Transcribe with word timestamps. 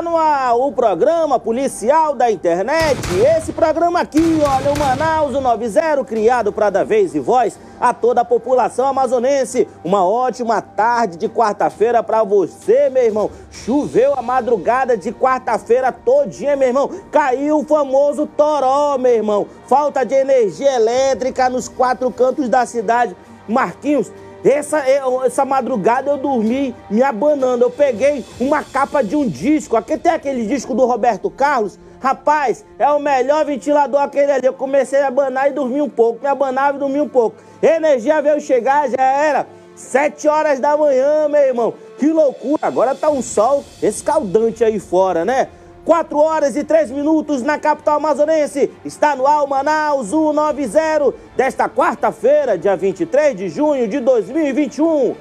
Está 0.00 0.10
no 0.10 0.16
ar 0.16 0.56
o 0.56 0.72
programa 0.72 1.38
policial 1.38 2.14
da 2.14 2.30
internet. 2.30 2.98
Esse 3.36 3.52
programa 3.52 4.00
aqui, 4.00 4.40
olha, 4.42 4.72
o 4.72 4.78
Manaus 4.78 5.34
o 5.34 5.42
90, 5.42 6.04
criado 6.06 6.50
para 6.50 6.70
dar 6.70 6.84
vez 6.84 7.14
e 7.14 7.20
voz 7.20 7.58
a 7.78 7.92
toda 7.92 8.22
a 8.22 8.24
população 8.24 8.86
amazonense. 8.86 9.68
Uma 9.84 10.02
ótima 10.02 10.62
tarde 10.62 11.18
de 11.18 11.28
quarta-feira 11.28 12.02
para 12.02 12.24
você, 12.24 12.88
meu 12.88 13.04
irmão. 13.04 13.30
Choveu 13.50 14.14
a 14.14 14.22
madrugada 14.22 14.96
de 14.96 15.12
quarta-feira 15.12 15.92
todinha, 15.92 16.56
meu 16.56 16.68
irmão. 16.68 16.90
Caiu 17.12 17.58
o 17.58 17.64
famoso 17.64 18.26
toró, 18.26 18.96
meu 18.96 19.12
irmão. 19.12 19.46
Falta 19.66 20.02
de 20.02 20.14
energia 20.14 20.76
elétrica 20.76 21.50
nos 21.50 21.68
quatro 21.68 22.10
cantos 22.10 22.48
da 22.48 22.64
cidade. 22.64 23.14
Marquinhos, 23.46 24.10
essa, 24.44 24.82
essa 25.24 25.44
madrugada 25.44 26.10
eu 26.10 26.16
dormi 26.16 26.74
me 26.90 27.02
abanando. 27.02 27.64
Eu 27.64 27.70
peguei 27.70 28.24
uma 28.38 28.62
capa 28.62 29.02
de 29.02 29.16
um 29.16 29.28
disco. 29.28 29.76
Aqui 29.76 29.98
tem 29.98 30.12
aquele 30.12 30.46
disco 30.46 30.74
do 30.74 30.86
Roberto 30.86 31.30
Carlos. 31.30 31.78
Rapaz, 32.00 32.64
é 32.78 32.88
o 32.90 32.98
melhor 32.98 33.44
ventilador 33.44 34.00
aquele 34.00 34.32
ali. 34.32 34.46
Eu 34.46 34.54
comecei 34.54 35.02
a 35.02 35.08
abanar 35.08 35.50
e 35.50 35.52
dormi 35.52 35.82
um 35.82 35.88
pouco. 35.88 36.20
Me 36.22 36.28
abanava 36.28 36.76
e 36.76 36.80
dormi 36.80 37.00
um 37.00 37.08
pouco. 37.08 37.36
Energia 37.62 38.22
veio 38.22 38.40
chegar, 38.40 38.88
já 38.88 39.02
era. 39.02 39.46
Sete 39.74 40.28
horas 40.28 40.58
da 40.58 40.76
manhã, 40.76 41.28
meu 41.28 41.40
irmão. 41.40 41.74
Que 41.98 42.10
loucura. 42.10 42.58
Agora 42.62 42.94
tá 42.94 43.10
um 43.10 43.22
sol 43.22 43.64
escaldante 43.82 44.64
aí 44.64 44.80
fora, 44.80 45.24
né? 45.24 45.48
4 45.90 46.16
horas 46.16 46.54
e 46.54 46.62
3 46.62 46.92
minutos 46.92 47.42
na 47.42 47.58
capital 47.58 47.96
amazonense. 47.96 48.70
Está 48.84 49.16
no 49.16 49.26
ar 49.26 49.44
Manaus 49.44 50.10
190 50.10 51.12
desta 51.36 51.68
quarta-feira, 51.68 52.56
dia 52.56 52.76
23 52.76 53.36
de 53.36 53.48
junho 53.48 53.88
de 53.88 53.98
2021. 53.98 55.16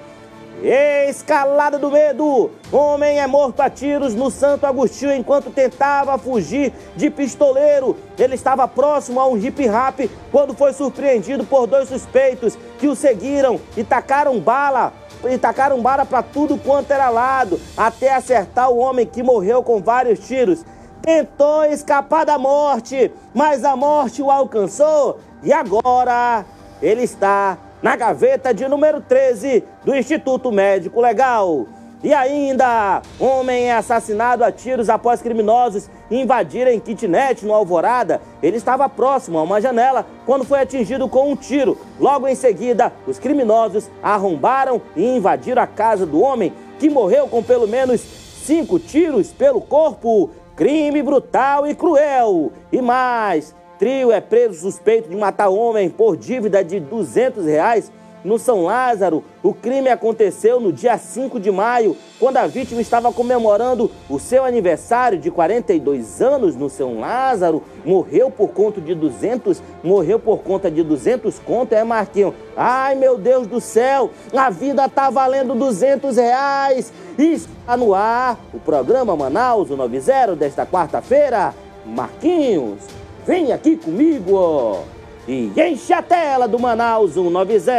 Escalada 1.10 1.80
do 1.80 1.90
medo. 1.90 2.52
Homem 2.72 3.20
é 3.20 3.26
morto 3.26 3.62
a 3.62 3.70
tiros 3.72 4.14
no 4.14 4.30
Santo 4.30 4.68
Agostinho 4.68 5.16
enquanto 5.16 5.50
tentava 5.50 6.20
fugir 6.20 6.72
de 6.96 7.10
pistoleiro. 7.10 7.98
Ele 8.16 8.36
estava 8.36 8.68
próximo 8.68 9.20
a 9.20 9.28
um 9.28 9.38
hip 9.38 9.66
rap 9.66 10.08
quando 10.32 10.54
foi 10.54 10.72
surpreendido 10.74 11.44
por 11.46 11.66
dois 11.66 11.90
suspeitos 11.90 12.56
que 12.78 12.88
o 12.88 12.96
seguiram 12.96 13.60
e 13.76 13.84
tacaram 13.84 14.40
bala 14.40 14.94
e 15.28 15.38
tacaram 15.38 15.82
bala 15.82 16.06
para 16.06 16.22
tudo 16.24 16.58
quanto 16.58 16.92
era 16.92 17.10
lado, 17.10 17.60
até 17.76 18.14
acertar 18.14 18.70
o 18.70 18.78
homem 18.78 19.06
que 19.06 19.24
morreu 19.24 19.64
com 19.64 19.82
vários 19.82 20.20
tiros. 20.20 20.64
Tentou 21.02 21.64
escapar 21.66 22.26
da 22.26 22.38
morte, 22.38 23.12
mas 23.34 23.64
a 23.64 23.76
morte 23.76 24.22
o 24.22 24.30
alcançou 24.30 25.20
e 25.42 25.52
agora 25.52 26.46
ele 26.82 27.04
está 27.04 27.58
na 27.82 27.96
gaveta 27.96 28.54
de 28.54 28.68
número 28.68 29.02
13 29.02 29.64
do 29.84 29.96
Instituto 29.96 30.52
Médico 30.52 31.00
Legal. 31.02 31.66
E 32.02 32.14
ainda, 32.14 33.02
homem 33.20 33.66
é 33.66 33.76
assassinado 33.76 34.42
a 34.46 34.52
tiros 34.52 34.88
após 34.90 35.22
criminosos 35.22 35.90
invadirem 36.10 36.80
kitnet 36.80 37.46
no 37.46 37.54
Alvorada. 37.54 38.22
Ele 38.42 38.56
estava 38.56 38.88
próximo 38.88 39.38
a 39.38 39.44
uma 39.44 39.60
janela 39.60 40.06
quando 40.26 40.46
foi 40.46 40.62
atingido 40.62 41.10
com 41.10 41.30
um 41.30 41.36
tiro. 41.36 41.78
Logo 42.00 42.26
em 42.26 42.36
seguida, 42.36 42.94
os 43.06 43.20
criminosos 43.20 43.90
arrombaram 44.02 44.82
e 44.96 45.18
invadiram 45.18 45.62
a 45.62 45.68
casa 45.68 46.06
do 46.06 46.22
homem, 46.22 46.54
que 46.80 46.90
morreu 46.90 47.28
com 47.28 47.44
pelo 47.44 47.68
menos 47.68 48.00
cinco 48.00 48.80
tiros 48.80 49.34
pelo 49.34 49.60
corpo. 49.60 50.30
Crime 50.56 51.04
brutal 51.04 51.68
e 51.68 51.76
cruel. 51.76 52.54
E 52.72 52.82
mais, 52.82 53.54
trio 53.78 54.10
é 54.10 54.22
preso 54.22 54.62
suspeito 54.62 55.10
de 55.10 55.18
matar 55.18 55.50
homem 55.50 55.90
por 55.90 56.16
dívida 56.16 56.64
de 56.64 56.80
200 56.80 57.46
reais 57.46 57.92
no 58.24 58.38
São 58.38 58.64
Lázaro. 58.64 59.24
O 59.42 59.54
crime 59.54 59.90
aconteceu 59.90 60.60
no 60.60 60.72
dia 60.72 60.98
5 60.98 61.40
de 61.40 61.52
maio, 61.52 61.96
quando 62.20 62.38
a 62.38 62.48
vítima 62.48 62.82
estava 62.82 63.12
comemorando 63.12 63.90
o 64.10 64.20
seu 64.20 64.44
aniversário 64.44 65.18
de 65.18 65.32
42 65.32 66.22
anos 66.22 66.56
no 66.56 66.70
São 66.70 67.00
Lázaro. 67.00 67.64
Morreu 67.86 68.30
por 68.30 68.50
conta 68.50 68.82
de 68.82 68.94
200, 68.94 69.62
morreu 69.84 70.20
por 70.20 70.40
conta 70.40 70.70
de 70.70 70.84
200 70.84 71.40
conto, 71.40 71.74
é 71.74 71.84
Marquinhos? 71.84 72.34
Ai, 72.56 72.96
meu 72.96 73.18
Deus 73.18 73.48
do 73.48 73.62
céu, 73.62 74.12
a 74.36 74.50
vida 74.50 74.88
tá 74.90 75.10
valendo 75.10 75.56
200 75.56 76.18
reais. 76.18 76.92
Está 77.18 77.76
no 77.76 77.94
ar 77.94 78.40
o 78.54 78.60
programa 78.60 79.16
Manaus, 79.16 79.70
o 79.70 79.78
90 79.78 80.36
desta 80.36 80.66
quarta-feira. 80.66 81.54
Marquinhos, 81.86 82.80
vem 83.26 83.52
aqui 83.52 83.76
comigo, 83.76 84.36
ó 84.36 84.99
e 85.30 85.54
enche 85.56 85.94
a 85.94 86.02
tela 86.02 86.48
do 86.48 86.58
Manaus 86.58 87.14
190. 87.14 87.70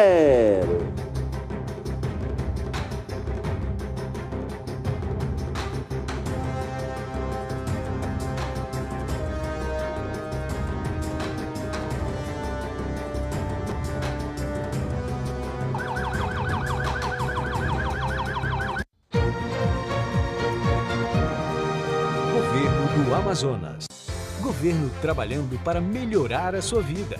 Governo 22.33 23.05
do 23.05 23.15
Amazonas. 23.17 23.87
Governo 24.41 24.89
trabalhando 25.03 25.59
para 25.65 25.81
melhorar 25.81 26.55
a 26.55 26.63
sua 26.63 26.81
vida. 26.81 27.19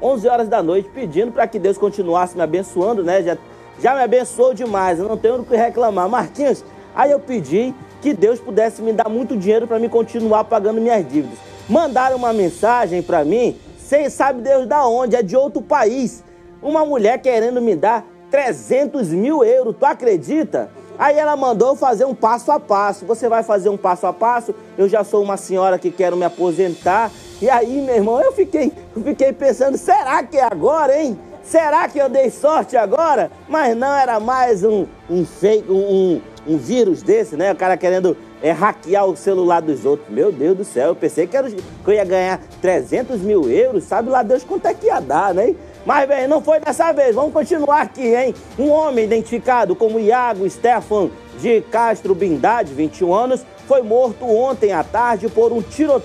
11 0.00 0.26
horas 0.26 0.48
da 0.48 0.62
noite, 0.62 0.88
pedindo 0.88 1.32
para 1.32 1.46
que 1.46 1.58
Deus 1.58 1.76
continuasse 1.76 2.34
me 2.34 2.42
abençoando, 2.42 3.04
né? 3.04 3.22
Já, 3.22 3.36
já 3.78 3.94
me 3.94 4.00
abençoou 4.04 4.54
demais, 4.54 4.98
eu 4.98 5.06
não 5.06 5.18
tenho 5.18 5.42
o 5.42 5.44
que 5.44 5.54
reclamar. 5.54 6.08
Marquinhos, 6.08 6.64
aí 6.94 7.10
eu 7.10 7.20
pedi 7.20 7.74
que 8.00 8.14
Deus 8.14 8.40
pudesse 8.40 8.80
me 8.80 8.94
dar 8.94 9.10
muito 9.10 9.36
dinheiro 9.36 9.66
para 9.66 9.78
me 9.78 9.90
continuar 9.90 10.44
pagando 10.44 10.80
minhas 10.80 11.06
dívidas 11.06 11.55
mandaram 11.68 12.16
uma 12.16 12.32
mensagem 12.32 13.02
para 13.02 13.24
mim, 13.24 13.56
sem 13.78 14.08
sabe 14.10 14.42
Deus 14.42 14.66
da 14.66 14.86
onde, 14.86 15.16
é 15.16 15.22
de 15.22 15.36
outro 15.36 15.62
país. 15.62 16.22
Uma 16.62 16.84
mulher 16.84 17.20
querendo 17.20 17.60
me 17.60 17.76
dar 17.76 18.04
300 18.30 19.08
mil 19.10 19.44
euros, 19.44 19.76
tu 19.78 19.84
acredita? 19.84 20.70
Aí 20.98 21.16
ela 21.18 21.36
mandou 21.36 21.76
fazer 21.76 22.04
um 22.04 22.14
passo 22.14 22.50
a 22.50 22.58
passo. 22.58 23.04
Você 23.04 23.28
vai 23.28 23.42
fazer 23.42 23.68
um 23.68 23.76
passo 23.76 24.06
a 24.06 24.12
passo? 24.12 24.54
Eu 24.78 24.88
já 24.88 25.04
sou 25.04 25.22
uma 25.22 25.36
senhora 25.36 25.78
que 25.78 25.90
quero 25.90 26.16
me 26.16 26.24
aposentar. 26.24 27.10
E 27.40 27.50
aí, 27.50 27.82
meu 27.82 27.94
irmão, 27.94 28.20
eu 28.20 28.32
fiquei, 28.32 28.72
eu 28.96 29.02
fiquei 29.02 29.32
pensando, 29.32 29.76
será 29.76 30.22
que 30.22 30.38
é 30.38 30.44
agora, 30.44 30.98
hein? 30.98 31.18
Será 31.42 31.86
que 31.88 31.98
eu 31.98 32.08
dei 32.08 32.30
sorte 32.30 32.76
agora? 32.76 33.30
Mas 33.48 33.76
não, 33.76 33.94
era 33.94 34.18
mais 34.18 34.64
um, 34.64 34.86
um 35.08 35.24
fake, 35.24 35.70
um, 35.70 36.20
um 36.46 36.56
vírus 36.56 37.02
desse, 37.02 37.36
né? 37.36 37.52
O 37.52 37.56
cara 37.56 37.76
querendo 37.76 38.16
é, 38.46 38.52
hackear 38.52 39.04
o 39.04 39.16
celular 39.16 39.60
dos 39.60 39.84
outros. 39.84 40.08
Meu 40.08 40.30
Deus 40.30 40.56
do 40.56 40.64
céu, 40.64 40.88
eu 40.88 40.94
pensei 40.94 41.26
que, 41.26 41.36
era, 41.36 41.50
que 41.50 41.60
eu 41.84 41.94
ia 41.94 42.04
ganhar 42.04 42.40
300 42.60 43.20
mil 43.20 43.50
euros, 43.50 43.82
sabe 43.82 44.08
lá 44.08 44.22
Deus 44.22 44.44
quanto 44.44 44.66
é 44.66 44.74
que 44.74 44.86
ia 44.86 45.00
dar, 45.00 45.34
né? 45.34 45.52
Mas, 45.84 46.08
bem, 46.08 46.28
não 46.28 46.40
foi 46.40 46.60
dessa 46.60 46.92
vez. 46.92 47.14
Vamos 47.14 47.32
continuar 47.32 47.82
aqui, 47.82 48.14
hein? 48.14 48.34
Um 48.56 48.70
homem 48.70 49.04
identificado 49.04 49.74
como 49.74 49.98
Iago 49.98 50.48
Stefan 50.48 51.10
de 51.40 51.60
Castro 51.62 52.14
Bindade, 52.14 52.72
21 52.72 53.12
anos, 53.12 53.44
foi 53.66 53.82
morto 53.82 54.24
ontem 54.24 54.72
à 54.72 54.84
tarde 54.84 55.28
por 55.28 55.52
um 55.52 55.60
tiro 55.60 56.00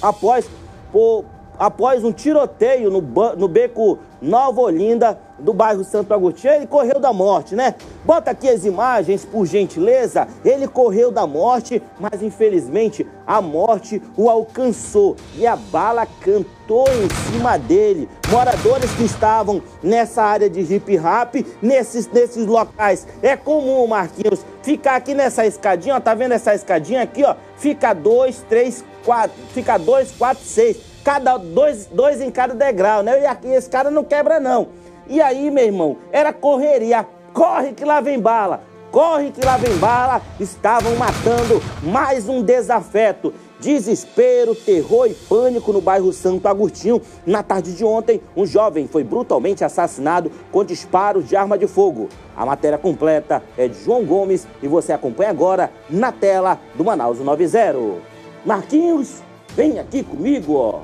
após 0.00 0.48
por, 0.92 1.24
após 1.58 2.04
um 2.04 2.12
tiroteio 2.12 2.90
no, 2.90 3.00
no 3.36 3.48
beco 3.48 3.98
Nova 4.20 4.60
Olinda, 4.60 5.18
do 5.38 5.52
bairro 5.52 5.84
Santo 5.84 6.12
Agostinho. 6.12 6.54
Ele 6.54 6.66
correu 6.66 6.98
da 6.98 7.12
morte, 7.12 7.54
né? 7.54 7.74
Bota 8.04 8.30
aqui 8.30 8.48
as 8.48 8.64
imagens, 8.64 9.24
por 9.24 9.46
gentileza. 9.46 10.26
Ele 10.44 10.66
correu 10.66 11.10
da 11.10 11.26
morte, 11.26 11.82
mas 11.98 12.22
infelizmente 12.22 13.06
a 13.26 13.40
morte 13.40 14.02
o 14.16 14.30
alcançou 14.30 15.16
e 15.36 15.46
a 15.46 15.56
bala 15.56 16.06
cantou 16.20 16.86
em 16.88 17.32
cima 17.32 17.58
dele. 17.58 18.08
Moradores 18.30 18.90
que 18.92 19.04
estavam 19.04 19.62
nessa 19.82 20.22
área 20.22 20.48
de 20.48 20.60
hip 20.60 20.96
rap, 20.96 21.44
nesses, 21.60 22.08
nesses 22.08 22.46
locais. 22.46 23.06
É 23.22 23.36
comum, 23.36 23.86
Marquinhos, 23.86 24.44
ficar 24.62 24.96
aqui 24.96 25.14
nessa 25.14 25.46
escadinha, 25.46 25.96
ó, 25.96 26.00
tá 26.00 26.14
vendo 26.14 26.32
essa 26.32 26.54
escadinha 26.54 27.02
aqui, 27.02 27.24
ó? 27.24 27.34
Fica 27.56 27.92
dois, 27.92 28.44
três, 28.48 28.84
quatro, 29.04 29.36
fica 29.52 29.78
dois, 29.78 30.10
quatro, 30.12 30.42
seis 30.44 30.95
cada 31.06 31.36
dois, 31.36 31.86
dois 31.86 32.20
em 32.20 32.32
cada 32.32 32.52
degrau, 32.52 33.00
né? 33.00 33.22
E 33.22 33.26
aqui 33.26 33.46
esse 33.46 33.70
cara 33.70 33.92
não 33.92 34.02
quebra, 34.02 34.40
não. 34.40 34.66
E 35.06 35.20
aí, 35.20 35.52
meu 35.52 35.64
irmão, 35.64 35.98
era 36.10 36.32
correria. 36.32 37.06
Corre 37.32 37.74
que 37.74 37.84
lá 37.84 38.00
vem 38.00 38.18
bala. 38.18 38.64
Corre 38.90 39.30
que 39.30 39.40
lá 39.40 39.56
vem 39.56 39.76
bala. 39.76 40.20
Estavam 40.40 40.96
matando 40.96 41.62
mais 41.80 42.28
um 42.28 42.42
desafeto. 42.42 43.32
Desespero, 43.60 44.52
terror 44.56 45.06
e 45.06 45.14
pânico 45.14 45.72
no 45.72 45.80
bairro 45.80 46.12
Santo 46.12 46.48
Agostinho. 46.48 47.00
Na 47.24 47.40
tarde 47.40 47.72
de 47.72 47.84
ontem, 47.84 48.20
um 48.36 48.44
jovem 48.44 48.88
foi 48.88 49.04
brutalmente 49.04 49.62
assassinado 49.62 50.28
com 50.50 50.64
disparos 50.64 51.28
de 51.28 51.36
arma 51.36 51.56
de 51.56 51.68
fogo. 51.68 52.08
A 52.36 52.44
matéria 52.44 52.78
completa 52.78 53.44
é 53.56 53.68
de 53.68 53.80
João 53.84 54.04
Gomes 54.04 54.44
e 54.60 54.66
você 54.66 54.92
acompanha 54.92 55.30
agora 55.30 55.70
na 55.88 56.10
tela 56.10 56.58
do 56.74 56.84
Manaus 56.84 57.20
90. 57.20 58.16
Marquinhos, 58.44 59.22
vem 59.56 59.78
aqui 59.78 60.02
comigo, 60.02 60.54
ó 60.54 60.82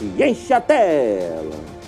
e 0.00 0.22
enche 0.22 0.52
a 0.52 0.60
tela. 0.60 1.79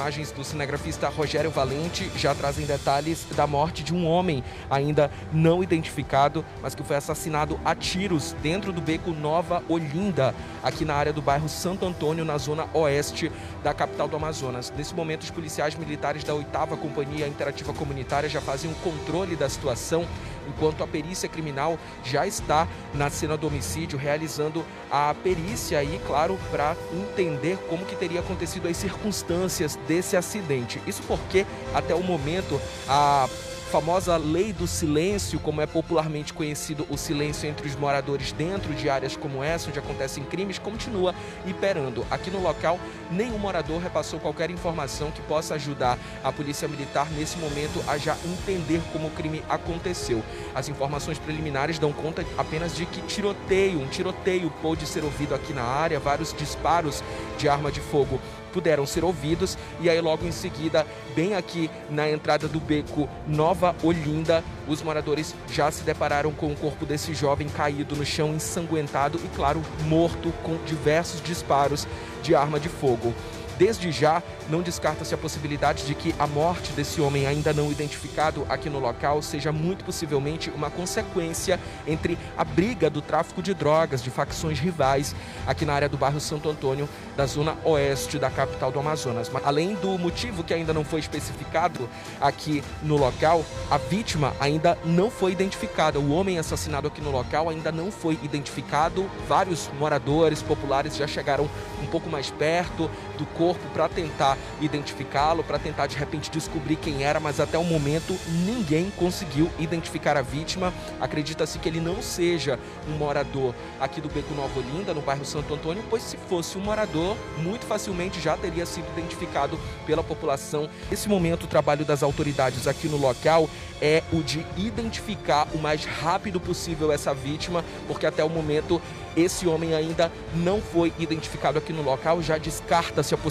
Imagens 0.00 0.32
do 0.32 0.42
cinegrafista 0.42 1.10
Rogério 1.10 1.50
Valente 1.50 2.10
já 2.16 2.34
trazem 2.34 2.64
detalhes 2.64 3.26
da 3.36 3.46
morte 3.46 3.84
de 3.84 3.92
um 3.92 4.06
homem 4.06 4.42
ainda 4.70 5.10
não 5.30 5.62
identificado, 5.62 6.42
mas 6.62 6.74
que 6.74 6.82
foi 6.82 6.96
assassinado 6.96 7.60
a 7.62 7.74
tiros 7.74 8.34
dentro 8.42 8.72
do 8.72 8.80
beco 8.80 9.10
Nova 9.10 9.62
Olinda, 9.68 10.34
aqui 10.62 10.86
na 10.86 10.94
área 10.94 11.12
do 11.12 11.20
bairro 11.20 11.50
Santo 11.50 11.84
Antônio, 11.84 12.24
na 12.24 12.38
zona 12.38 12.66
oeste 12.72 13.30
da 13.62 13.74
capital 13.74 14.08
do 14.08 14.16
Amazonas. 14.16 14.72
Nesse 14.74 14.94
momento, 14.94 15.20
os 15.20 15.30
policiais 15.30 15.74
militares 15.74 16.24
da 16.24 16.32
8 16.34 16.48
Companhia 16.78 17.28
Interativa 17.28 17.74
Comunitária 17.74 18.26
já 18.26 18.40
faziam 18.40 18.72
controle 18.82 19.36
da 19.36 19.50
situação 19.50 20.06
enquanto 20.48 20.82
a 20.82 20.86
perícia 20.86 21.28
criminal 21.28 21.78
já 22.04 22.26
está 22.26 22.66
na 22.94 23.10
cena 23.10 23.36
do 23.36 23.46
homicídio, 23.46 23.98
realizando 23.98 24.64
a 24.90 25.14
perícia 25.22 25.78
aí, 25.78 26.00
claro, 26.06 26.38
para 26.50 26.76
entender 26.92 27.58
como 27.68 27.84
que 27.84 27.96
teria 27.96 28.20
acontecido 28.20 28.68
as 28.68 28.76
circunstâncias 28.76 29.76
desse 29.86 30.16
acidente. 30.16 30.80
Isso 30.86 31.02
porque 31.06 31.46
até 31.74 31.94
o 31.94 32.02
momento 32.02 32.60
a 32.88 33.28
famosa 33.70 34.16
lei 34.16 34.52
do 34.52 34.66
silêncio, 34.66 35.38
como 35.38 35.60
é 35.60 35.66
popularmente 35.66 36.34
conhecido 36.34 36.84
o 36.90 36.96
silêncio 36.96 37.48
entre 37.48 37.68
os 37.68 37.76
moradores 37.76 38.32
dentro 38.32 38.74
de 38.74 38.90
áreas 38.90 39.16
como 39.16 39.44
essa, 39.44 39.68
onde 39.68 39.78
acontecem 39.78 40.24
crimes, 40.24 40.58
continua 40.58 41.14
imperando. 41.46 42.04
Aqui 42.10 42.32
no 42.32 42.42
local, 42.42 42.80
nenhum 43.12 43.38
morador 43.38 43.80
repassou 43.80 44.18
qualquer 44.18 44.50
informação 44.50 45.12
que 45.12 45.22
possa 45.22 45.54
ajudar 45.54 45.96
a 46.24 46.32
Polícia 46.32 46.66
Militar 46.66 47.08
nesse 47.12 47.38
momento 47.38 47.80
a 47.86 47.96
já 47.96 48.16
entender 48.24 48.82
como 48.92 49.06
o 49.06 49.10
crime 49.12 49.40
aconteceu. 49.48 50.20
As 50.52 50.68
informações 50.68 51.20
preliminares 51.20 51.78
dão 51.78 51.92
conta 51.92 52.26
apenas 52.36 52.74
de 52.74 52.84
que 52.86 53.00
tiroteio, 53.02 53.80
um 53.80 53.86
tiroteio 53.86 54.50
pôde 54.60 54.84
ser 54.84 55.04
ouvido 55.04 55.32
aqui 55.32 55.52
na 55.52 55.62
área, 55.62 56.00
vários 56.00 56.34
disparos 56.34 57.04
de 57.38 57.48
arma 57.48 57.70
de 57.70 57.80
fogo 57.80 58.20
puderam 58.52 58.86
ser 58.86 59.04
ouvidos. 59.04 59.56
E 59.80 59.88
aí, 59.88 60.00
logo 60.00 60.26
em 60.26 60.32
seguida, 60.32 60.86
bem 61.14 61.34
aqui 61.34 61.70
na 61.88 62.10
entrada 62.10 62.48
do 62.48 62.60
beco 62.60 63.08
Nova 63.26 63.74
Olinda, 63.82 64.44
os 64.68 64.82
moradores 64.82 65.34
já 65.52 65.70
se 65.70 65.82
depararam 65.82 66.32
com 66.32 66.52
o 66.52 66.56
corpo 66.56 66.84
desse 66.84 67.14
jovem 67.14 67.48
caído 67.48 67.96
no 67.96 68.04
chão, 68.04 68.34
ensanguentado 68.34 69.18
e, 69.24 69.28
claro, 69.36 69.62
morto 69.86 70.32
com 70.42 70.56
diversos 70.64 71.22
disparos 71.22 71.86
de 72.22 72.34
arma 72.34 72.60
de 72.60 72.68
fogo. 72.68 73.14
Desde 73.60 73.92
já, 73.92 74.22
não 74.48 74.62
descarta-se 74.62 75.12
a 75.12 75.18
possibilidade 75.18 75.84
de 75.84 75.94
que 75.94 76.14
a 76.18 76.26
morte 76.26 76.72
desse 76.72 76.98
homem 76.98 77.26
ainda 77.26 77.52
não 77.52 77.70
identificado 77.70 78.46
aqui 78.48 78.70
no 78.70 78.78
local 78.78 79.20
seja 79.20 79.52
muito 79.52 79.84
possivelmente 79.84 80.48
uma 80.48 80.70
consequência 80.70 81.60
entre 81.86 82.16
a 82.38 82.42
briga 82.42 82.88
do 82.88 83.02
tráfico 83.02 83.42
de 83.42 83.52
drogas 83.52 84.02
de 84.02 84.08
facções 84.08 84.58
rivais 84.58 85.14
aqui 85.46 85.66
na 85.66 85.74
área 85.74 85.90
do 85.90 85.98
bairro 85.98 86.18
Santo 86.18 86.48
Antônio, 86.48 86.88
da 87.14 87.26
zona 87.26 87.54
oeste 87.62 88.18
da 88.18 88.30
capital 88.30 88.72
do 88.72 88.80
Amazonas. 88.80 89.30
Além 89.44 89.74
do 89.74 89.98
motivo 89.98 90.42
que 90.42 90.54
ainda 90.54 90.72
não 90.72 90.82
foi 90.82 91.00
especificado 91.00 91.86
aqui 92.18 92.64
no 92.82 92.96
local, 92.96 93.44
a 93.70 93.76
vítima 93.76 94.32
ainda 94.40 94.78
não 94.86 95.10
foi 95.10 95.32
identificada. 95.32 96.00
O 96.00 96.12
homem 96.12 96.38
assassinado 96.38 96.88
aqui 96.88 97.02
no 97.02 97.10
local 97.10 97.50
ainda 97.50 97.70
não 97.70 97.92
foi 97.92 98.18
identificado. 98.22 99.04
Vários 99.28 99.68
moradores 99.78 100.40
populares 100.40 100.96
já 100.96 101.06
chegaram 101.06 101.46
um 101.82 101.86
pouco 101.88 102.08
mais 102.08 102.30
perto 102.30 102.90
do 103.18 103.26
corpo 103.26 103.49
corpo 103.50 103.68
para 103.70 103.88
tentar 103.88 104.38
identificá-lo, 104.60 105.42
para 105.42 105.58
tentar 105.58 105.88
de 105.88 105.96
repente 105.96 106.30
descobrir 106.30 106.76
quem 106.76 107.02
era, 107.02 107.18
mas 107.18 107.40
até 107.40 107.58
o 107.58 107.64
momento 107.64 108.16
ninguém 108.46 108.92
conseguiu 108.96 109.50
identificar 109.58 110.16
a 110.16 110.22
vítima. 110.22 110.72
Acredita-se 111.00 111.58
que 111.58 111.68
ele 111.68 111.80
não 111.80 112.00
seja 112.00 112.60
um 112.88 112.92
morador 112.96 113.52
aqui 113.80 114.00
do 114.00 114.08
Beco 114.08 114.34
Nova 114.34 114.56
Olinda, 114.60 114.94
no 114.94 115.00
bairro 115.00 115.24
Santo 115.24 115.52
Antônio, 115.52 115.82
pois 115.90 116.02
se 116.02 116.16
fosse 116.16 116.56
um 116.56 116.60
morador, 116.60 117.16
muito 117.38 117.66
facilmente 117.66 118.20
já 118.20 118.36
teria 118.36 118.64
sido 118.64 118.86
identificado 118.96 119.58
pela 119.84 120.04
população. 120.04 120.68
Nesse 120.88 121.08
momento, 121.08 121.44
o 121.44 121.48
trabalho 121.48 121.84
das 121.84 122.04
autoridades 122.04 122.68
aqui 122.68 122.86
no 122.86 122.96
local 122.96 123.50
é 123.82 124.02
o 124.12 124.22
de 124.22 124.46
identificar 124.56 125.48
o 125.54 125.58
mais 125.58 125.84
rápido 125.84 126.38
possível 126.38 126.92
essa 126.92 127.12
vítima, 127.12 127.64
porque 127.88 128.06
até 128.06 128.22
o 128.22 128.28
momento 128.28 128.80
esse 129.16 129.46
homem 129.46 129.74
ainda 129.74 130.12
não 130.34 130.60
foi 130.60 130.92
identificado 130.98 131.58
aqui 131.58 131.72
no 131.72 131.82
local, 131.82 132.22
já 132.22 132.38
descarta-se 132.38 133.12
a 133.14 133.16
possibilidade 133.16 133.29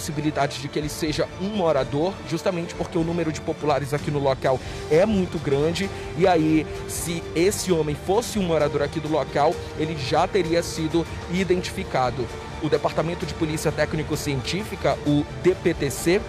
de 0.60 0.68
que 0.68 0.78
ele 0.78 0.88
seja 0.88 1.28
um 1.40 1.48
morador, 1.48 2.12
justamente 2.28 2.74
porque 2.74 2.96
o 2.96 3.04
número 3.04 3.32
de 3.32 3.40
populares 3.40 3.92
aqui 3.92 4.10
no 4.10 4.18
local 4.18 4.58
é 4.90 5.04
muito 5.04 5.38
grande. 5.38 5.90
E 6.16 6.26
aí, 6.26 6.66
se 6.88 7.22
esse 7.34 7.72
homem 7.72 7.94
fosse 7.94 8.38
um 8.38 8.42
morador 8.42 8.82
aqui 8.82 9.00
do 9.00 9.08
local, 9.08 9.54
ele 9.78 9.96
já 9.96 10.26
teria 10.26 10.62
sido 10.62 11.06
identificado. 11.32 12.26
O 12.62 12.68
Departamento 12.68 13.24
de 13.24 13.34
Polícia 13.34 13.72
Técnico-Científica, 13.72 14.98
o 15.06 15.24
DPTC, 15.42 16.20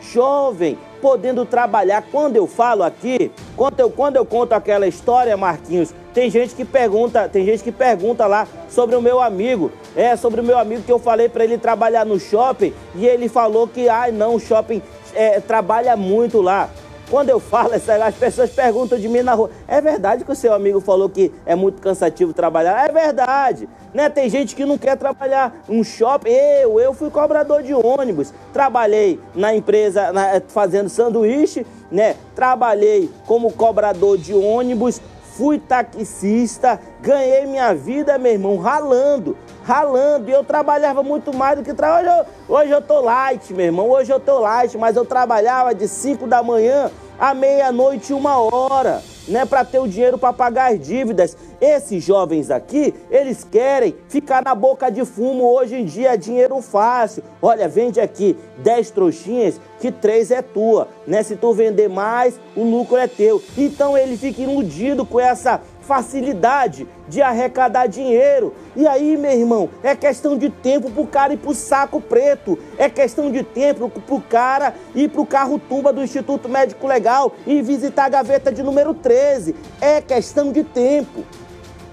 jovem, 0.00 0.78
podendo 1.00 1.44
trabalhar. 1.44 2.04
Quando 2.10 2.36
eu 2.36 2.46
falo 2.46 2.82
aqui, 2.82 3.30
quando 3.56 3.80
eu, 3.80 3.90
quando 3.90 4.16
eu 4.16 4.24
conto 4.24 4.52
aquela 4.52 4.86
história, 4.86 5.36
Marquinhos, 5.36 5.94
tem 6.14 6.30
gente 6.30 6.54
que 6.54 6.64
pergunta, 6.64 7.28
tem 7.28 7.44
gente 7.44 7.62
que 7.62 7.72
pergunta 7.72 8.26
lá 8.26 8.46
sobre 8.68 8.94
o 8.96 9.02
meu 9.02 9.20
amigo. 9.20 9.72
É, 9.96 10.16
sobre 10.16 10.40
o 10.40 10.44
meu 10.44 10.58
amigo 10.58 10.82
que 10.82 10.92
eu 10.92 10.98
falei 10.98 11.28
para 11.28 11.44
ele 11.44 11.58
trabalhar 11.58 12.06
no 12.06 12.18
shopping 12.18 12.72
e 12.94 13.06
ele 13.06 13.28
falou 13.28 13.68
que, 13.68 13.88
ai, 13.88 14.10
ah, 14.10 14.12
não, 14.12 14.36
o 14.36 14.40
shopping 14.40 14.80
é, 15.14 15.40
trabalha 15.40 15.96
muito 15.96 16.40
lá. 16.40 16.70
Quando 17.10 17.28
eu 17.28 17.38
falo, 17.38 17.72
as 17.74 18.14
pessoas 18.14 18.50
perguntam 18.50 18.98
de 18.98 19.08
mim 19.08 19.22
na 19.22 19.34
rua. 19.34 19.50
É 19.68 19.80
verdade 19.80 20.24
que 20.24 20.32
o 20.32 20.34
seu 20.36 20.54
amigo 20.54 20.80
falou 20.80 21.08
que 21.08 21.32
é 21.44 21.54
muito 21.54 21.80
cansativo 21.82 22.32
trabalhar? 22.32 22.88
É 22.88 22.92
verdade. 22.92 23.68
Né? 23.92 24.08
Tem 24.08 24.28
gente 24.30 24.56
que 24.56 24.64
não 24.64 24.78
quer 24.78 24.96
trabalhar 24.96 25.54
um 25.68 25.84
shopping. 25.84 26.30
Eu, 26.30 26.80
eu 26.80 26.94
fui 26.94 27.10
cobrador 27.10 27.62
de 27.62 27.74
ônibus. 27.74 28.32
Trabalhei 28.52 29.20
na 29.34 29.54
empresa 29.54 30.12
na, 30.12 30.40
fazendo 30.48 30.88
sanduíche, 30.88 31.66
né? 31.90 32.16
Trabalhei 32.34 33.10
como 33.26 33.52
cobrador 33.52 34.16
de 34.16 34.32
ônibus, 34.32 35.00
fui 35.36 35.58
taxista, 35.58 36.80
ganhei 37.00 37.46
minha 37.46 37.74
vida, 37.74 38.18
meu 38.18 38.32
irmão, 38.32 38.56
ralando, 38.56 39.36
ralando. 39.64 40.28
E 40.28 40.32
eu 40.32 40.42
trabalhava 40.42 41.02
muito 41.02 41.34
mais 41.36 41.58
do 41.58 41.64
que 41.64 41.72
trabalho. 41.72 42.26
Hoje, 42.48 42.62
hoje 42.62 42.70
eu 42.70 42.80
tô 42.80 43.00
light, 43.00 43.52
meu 43.52 43.66
irmão. 43.66 43.90
Hoje 43.90 44.12
eu 44.12 44.20
tô 44.20 44.38
light, 44.38 44.78
mas 44.78 44.96
eu 44.96 45.04
trabalhava 45.04 45.74
de 45.74 45.88
5 45.88 46.26
da 46.26 46.42
manhã 46.42 46.90
à 47.18 47.34
meia-noite, 47.34 48.12
uma 48.12 48.38
hora, 48.38 49.02
né, 49.28 49.44
para 49.44 49.64
ter 49.64 49.78
o 49.78 49.86
dinheiro 49.86 50.16
para 50.16 50.32
pagar 50.32 50.72
as 50.72 50.80
dívidas. 50.80 51.36
Esses 51.60 52.02
jovens 52.02 52.50
aqui, 52.50 52.94
eles 53.10 53.44
querem 53.44 53.94
ficar 54.08 54.42
na 54.42 54.54
boca 54.54 54.90
de 54.90 55.04
fumo. 55.04 55.44
Hoje 55.44 55.76
em 55.76 55.84
dia 55.84 56.16
dinheiro 56.16 56.60
fácil. 56.60 57.22
Olha, 57.40 57.68
vende 57.68 58.00
aqui 58.00 58.36
10 58.58 58.90
trouxinhas, 58.90 59.60
que 59.78 59.92
três 59.92 60.30
é 60.30 60.40
tua, 60.40 60.88
né? 61.06 61.22
Se 61.22 61.36
tu 61.36 61.52
vender 61.52 61.88
mais, 61.88 62.40
o 62.56 62.64
lucro 62.64 62.96
é 62.96 63.06
teu. 63.06 63.42
Então 63.56 63.96
ele 63.96 64.16
fica 64.16 64.42
iludido 64.42 65.04
com 65.04 65.20
essa 65.20 65.60
facilidade 65.82 66.86
de 67.08 67.20
arrecadar 67.20 67.86
dinheiro. 67.86 68.54
E 68.74 68.86
aí, 68.86 69.16
meu 69.16 69.32
irmão, 69.32 69.68
é 69.82 69.94
questão 69.94 70.38
de 70.38 70.48
tempo 70.48 70.90
pro 70.90 71.06
cara 71.06 71.34
ir 71.34 71.36
pro 71.36 71.54
saco 71.54 72.00
preto. 72.00 72.58
É 72.78 72.88
questão 72.88 73.30
de 73.30 73.42
tempo 73.42 73.88
pro 73.88 74.20
cara 74.20 74.74
ir 74.94 75.08
pro 75.08 75.26
carro 75.26 75.58
tumba 75.58 75.92
do 75.92 76.02
Instituto 76.02 76.48
Médico 76.48 76.86
Legal 76.86 77.32
e 77.46 77.60
visitar 77.60 78.06
a 78.06 78.08
gaveta 78.08 78.50
de 78.50 78.62
número 78.62 78.94
13. 78.94 79.54
É 79.80 80.00
questão 80.00 80.52
de 80.52 80.64
tempo. 80.64 81.24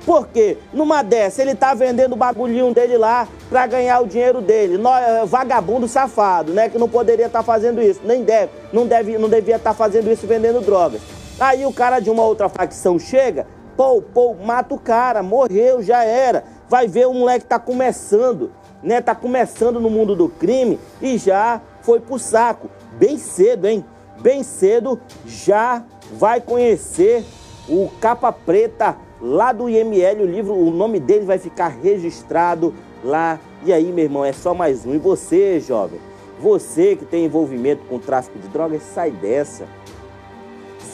Porque 0.06 0.58
numa 0.74 1.04
dessa 1.04 1.42
ele 1.42 1.54
tá 1.54 1.74
vendendo 1.74 2.14
o 2.14 2.16
bagulhinho 2.16 2.74
dele 2.74 2.98
lá 2.98 3.28
para 3.50 3.68
ganhar 3.68 4.00
o 4.00 4.08
dinheiro 4.08 4.42
dele. 4.42 4.82
É, 5.08 5.26
vagabundo 5.26 5.88
safado, 5.88 6.54
né? 6.54 6.70
Que 6.70 6.78
não 6.78 6.88
poderia 6.88 7.26
estar 7.26 7.40
tá 7.40 7.44
fazendo 7.44 7.82
isso. 7.82 8.00
Nem 8.04 8.24
deve, 8.24 8.52
não 8.72 8.88
deve, 8.88 9.18
não 9.18 9.30
devia 9.30 9.58
estar 9.58 9.72
tá 9.72 9.76
fazendo 9.76 10.12
isso 10.12 10.26
vendendo 10.26 10.62
drogas. 10.62 11.02
Aí 11.40 11.66
o 11.66 11.72
cara 11.72 12.00
de 12.00 12.10
uma 12.10 12.24
outra 12.24 12.50
facção 12.50 13.00
chega, 13.00 13.48
pô, 13.80 14.02
pô, 14.02 14.34
mata 14.34 14.76
o 14.76 14.78
cara, 14.78 15.24
morreu, 15.24 15.82
já 15.82 16.04
era. 16.04 16.44
Vai 16.68 16.86
ver 16.86 17.08
o 17.08 17.14
moleque 17.14 17.46
tá 17.46 17.58
começando, 17.58 18.52
né? 18.84 19.00
Tá 19.00 19.16
começando 19.16 19.80
no 19.80 19.90
mundo 19.90 20.18
do 20.18 20.28
crime 20.28 20.78
e 21.02 21.18
já 21.18 21.62
foi 21.82 22.02
pro 22.02 22.20
saco. 22.20 22.70
Bem 22.98 23.18
cedo, 23.18 23.66
hein? 23.66 23.86
Bem 24.20 24.44
cedo 24.44 25.00
já 25.26 25.82
vai 26.12 26.42
conhecer 26.42 27.24
o 27.70 27.90
capa 28.02 28.34
preta 28.34 28.98
lá 29.22 29.54
do 29.54 29.70
IML, 29.70 30.24
o 30.24 30.26
livro, 30.26 30.56
o 30.56 30.72
nome 30.72 31.00
dele 31.00 31.24
vai 31.24 31.38
ficar 31.38 31.70
registrado 31.70 32.76
lá. 33.02 33.40
E 33.64 33.72
aí, 33.72 33.94
meu 33.94 34.04
irmão, 34.04 34.26
é 34.26 34.34
só 34.34 34.54
mais 34.54 34.86
um. 34.86 34.94
E 34.94 34.98
você, 34.98 35.58
jovem, 35.62 36.02
você 36.38 36.98
que 36.98 37.06
tem 37.06 37.24
envolvimento 37.24 37.86
com 37.86 37.98
tráfico 37.98 38.40
de 38.40 38.50
drogas, 38.50 38.84
sai 38.94 39.10
dessa. 39.10 39.66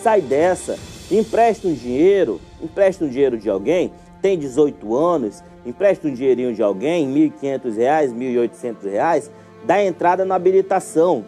Sai 0.04 0.22
dessa. 0.22 0.78
Empresta 1.12 1.68
um 1.68 1.74
dinheiro, 1.74 2.42
empresta 2.62 3.06
um 3.06 3.10
dinheiro 3.10 3.38
de 3.38 3.50
alguém, 3.50 3.92
tem 4.22 4.38
18 4.38 4.96
anos, 4.96 5.44
empresta 5.66 6.08
um 6.08 6.14
dinheirinho 6.14 6.54
de 6.54 6.64
alguém, 6.64 7.06
R$ 7.14 7.32
1.500, 7.42 7.76
R$ 7.78 8.50
1.800, 8.50 9.30
dá 9.66 9.84
entrada 9.84 10.26
na 10.26 10.36
habilitação. 10.36 11.24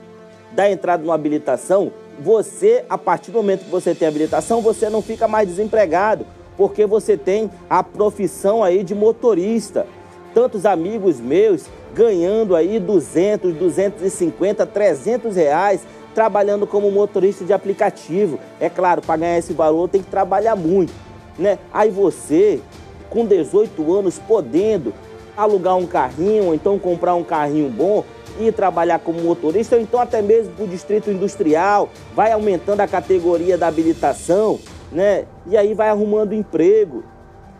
Dá 0.53 0.69
entrada 0.71 1.03
na 1.03 1.13
habilitação, 1.13 1.91
você, 2.19 2.83
a 2.89 2.97
partir 2.97 3.31
do 3.31 3.37
momento 3.37 3.65
que 3.65 3.69
você 3.69 3.93
tem 3.93 4.07
habilitação, 4.07 4.61
você 4.61 4.89
não 4.89 5.01
fica 5.01 5.27
mais 5.27 5.47
desempregado 5.47 6.25
porque 6.55 6.85
você 6.85 7.15
tem 7.15 7.51
a 7.69 7.83
profissão 7.83 8.63
aí 8.63 8.83
de 8.83 8.95
motorista. 8.95 9.85
Tantos 10.33 10.65
amigos 10.65 11.19
meus 11.19 11.65
ganhando 11.93 12.55
aí 12.55 12.79
200, 12.79 13.53
250, 13.53 14.65
300 14.65 15.35
reais 15.35 15.81
trabalhando 16.17 16.65
como 16.65 16.89
motorista 16.89 17.45
de 17.45 17.53
aplicativo. 17.53 18.39
É 18.59 18.71
claro, 18.71 19.03
para 19.03 19.17
ganhar 19.17 19.37
esse 19.37 19.53
valor 19.53 19.87
tem 19.87 20.01
que 20.01 20.09
trabalhar 20.09 20.55
muito, 20.55 20.91
né? 21.37 21.59
Aí 21.71 21.91
você, 21.91 22.59
com 23.07 23.23
18 23.23 23.93
anos, 23.93 24.17
podendo 24.17 24.95
alugar 25.37 25.77
um 25.77 25.85
carrinho, 25.85 26.45
ou 26.45 26.55
então 26.55 26.79
comprar 26.79 27.13
um 27.13 27.23
carrinho 27.23 27.69
bom, 27.69 28.03
e 28.39 28.51
trabalhar 28.51 28.97
como 28.97 29.21
motorista, 29.21 29.75
ou 29.75 29.81
então 29.81 29.99
até 29.99 30.19
mesmo 30.19 30.53
para 30.53 30.65
o 30.65 30.67
distrito 30.67 31.11
industrial, 31.11 31.87
vai 32.15 32.31
aumentando 32.31 32.81
a 32.81 32.87
categoria 32.87 33.55
da 33.55 33.67
habilitação, 33.67 34.59
né? 34.91 35.25
E 35.45 35.55
aí 35.55 35.75
vai 35.75 35.89
arrumando 35.89 36.33
emprego. 36.33 37.03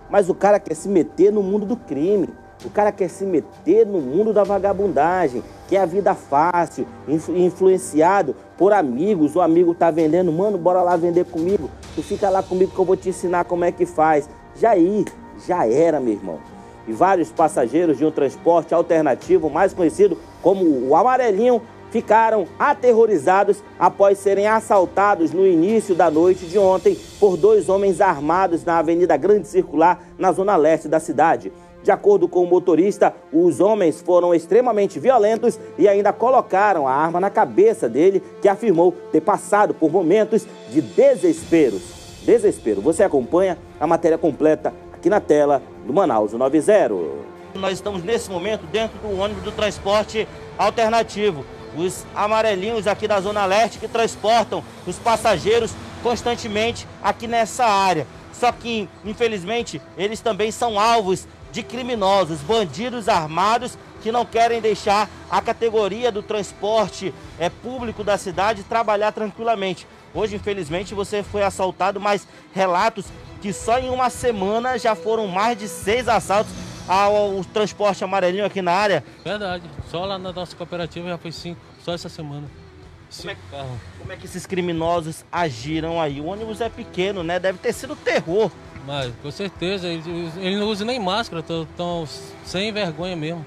Mas 0.10 0.30
o 0.30 0.34
cara 0.34 0.60
quer 0.60 0.74
se 0.74 0.90
meter 0.90 1.32
no 1.32 1.44
mundo 1.44 1.68
do 1.68 1.78
crime. 1.78 2.30
O 2.66 2.70
cara 2.70 2.92
quer 2.92 3.10
se 3.10 3.24
meter 3.24 3.86
no 3.86 4.02
mundo 4.02 4.34
da 4.34 4.44
vagabundagem, 4.44 5.44
que 5.68 5.76
é 5.76 5.82
a 5.82 5.86
vida 5.86 6.16
fácil, 6.16 6.88
influenciado 7.08 8.36
por 8.58 8.74
amigos. 8.74 9.36
O 9.36 9.42
amigo 9.42 9.76
tá 9.76 9.92
vendendo, 9.92 10.32
mano, 10.32 10.58
bora 10.58 10.82
lá 10.82 10.96
vender 10.96 11.26
comigo. 11.26 11.70
Tu 11.94 12.02
fica 12.02 12.30
lá 12.30 12.42
comigo 12.42 12.72
que 12.72 12.80
eu 12.80 12.86
vou 12.86 12.98
te 12.98 13.10
ensinar 13.10 13.46
como 13.46 13.64
é 13.64 13.72
que 13.72 13.86
faz. 13.86 14.28
Já 14.56 14.72
aí, 14.72 15.06
já 15.46 15.68
era, 15.68 16.00
meu 16.00 16.14
irmão. 16.14 16.40
E 16.88 16.94
vários 16.94 17.30
passageiros 17.32 17.98
de 17.98 18.06
um 18.06 18.12
transporte 18.12 18.74
alternativo, 18.74 19.50
mais 19.50 19.74
conhecido 19.74 20.18
como 20.42 20.66
o 20.88 20.96
amarelinho, 20.96 21.62
ficaram 21.92 22.48
aterrorizados 22.60 23.64
após 23.80 24.18
serem 24.18 24.48
assaltados 24.48 25.32
no 25.32 25.46
início 25.46 25.96
da 25.96 26.10
noite 26.10 26.46
de 26.46 26.58
ontem 26.58 26.98
por 27.20 27.38
dois 27.38 27.70
homens 27.70 28.02
armados 28.02 28.66
na 28.66 28.80
Avenida 28.80 29.16
Grande 29.16 29.48
Circular, 29.48 30.02
na 30.18 30.32
zona 30.32 30.56
leste 30.56 30.88
da 30.88 31.00
cidade. 31.00 31.52
De 31.88 31.92
acordo 31.94 32.28
com 32.28 32.44
o 32.44 32.46
motorista, 32.46 33.16
os 33.32 33.62
homens 33.62 34.02
foram 34.02 34.36
extremamente 34.36 35.00
violentos 35.00 35.58
e 35.78 35.88
ainda 35.88 36.12
colocaram 36.12 36.86
a 36.86 36.92
arma 36.92 37.18
na 37.18 37.30
cabeça 37.30 37.88
dele, 37.88 38.22
que 38.42 38.50
afirmou 38.50 38.92
ter 39.10 39.22
passado 39.22 39.74
por 39.74 39.90
momentos 39.90 40.46
de 40.70 40.82
desespero. 40.82 41.80
Desespero. 42.24 42.82
Você 42.82 43.04
acompanha 43.04 43.58
a 43.80 43.88
matéria 43.88 44.18
completa 44.18 44.74
aqui 44.92 45.10
na 45.10 45.22
tela 45.22 45.64
do 45.86 45.94
Manaus 45.94 46.34
90. 46.34 46.94
Nós 47.56 47.76
estamos 47.76 48.04
nesse 48.04 48.30
momento 48.30 48.66
dentro 48.66 48.98
do 49.00 49.18
ônibus 49.18 49.44
do 49.44 49.54
transporte 49.54 50.28
alternativo 50.58 51.46
os 51.78 52.06
amarelinhos 52.14 52.86
aqui 52.86 53.08
da 53.08 53.22
Zona 53.22 53.46
Leste 53.46 53.80
que 53.80 53.88
transportam 53.88 54.62
os 54.86 54.98
passageiros 54.98 55.72
constantemente 56.04 56.86
aqui 57.02 57.28
nessa 57.28 57.66
área. 57.66 58.06
Só 58.34 58.52
que, 58.52 58.88
infelizmente, 59.04 59.82
eles 59.98 60.20
também 60.20 60.52
são 60.52 60.80
alvos 60.80 61.28
de 61.52 61.64
criminosos, 61.64 62.40
bandidos 62.42 63.08
armados 63.08 63.78
que 64.02 64.12
não 64.12 64.26
querem 64.26 64.62
deixar 64.62 65.10
a 65.30 65.42
categoria 65.42 66.12
do 66.12 66.22
transporte 66.22 67.14
é, 67.40 67.50
público 67.50 68.04
da 68.04 68.18
cidade 68.18 68.64
trabalhar 68.64 69.12
tranquilamente. 69.12 69.88
Hoje, 70.14 70.36
infelizmente, 70.36 70.94
você 70.94 71.24
foi 71.24 71.44
assaltado, 71.44 72.00
mas 72.00 72.28
relatos 72.54 73.06
que 73.42 73.52
só 73.54 73.80
em 73.80 73.90
uma 73.90 74.10
semana 74.10 74.78
já 74.78 74.96
foram 74.96 75.28
mais 75.28 75.58
de 75.58 75.68
seis 75.68 76.08
assaltos 76.08 76.52
ao 76.88 77.44
transporte 77.54 78.04
amarelinho 78.04 78.46
aqui 78.46 78.62
na 78.62 78.72
área? 78.72 79.04
Verdade. 79.24 79.64
Só 79.92 80.06
lá 80.06 80.18
na 80.18 80.32
nossa 80.32 80.56
cooperativa 80.56 81.08
já 81.10 81.18
foi 81.18 81.32
cinco, 81.32 81.60
só 81.84 81.94
essa 81.94 82.10
semana. 82.10 82.48
Como 83.16 83.32
é, 83.32 83.38
como 84.00 84.12
é, 84.12 84.18
que 84.18 84.26
esses 84.26 84.46
criminosos 84.46 85.24
agiram 85.32 86.02
aí? 86.02 86.20
O 86.20 86.26
ônibus 86.26 86.60
é 86.60 86.70
pequeno, 86.70 87.24
né? 87.24 87.40
Deve 87.40 87.58
ter 87.58 87.74
sido 87.74 87.96
terror. 87.96 88.52
Mas, 88.88 89.14
com 89.22 89.30
certeza, 89.30 89.86
eles, 89.86 90.06
eles 90.38 90.58
não 90.58 90.70
usam 90.70 90.88
nem 90.88 90.98
máscara, 90.98 91.42
estão 91.42 92.08
sem 92.46 92.72
vergonha 92.72 93.18
mesmo. 93.18 93.46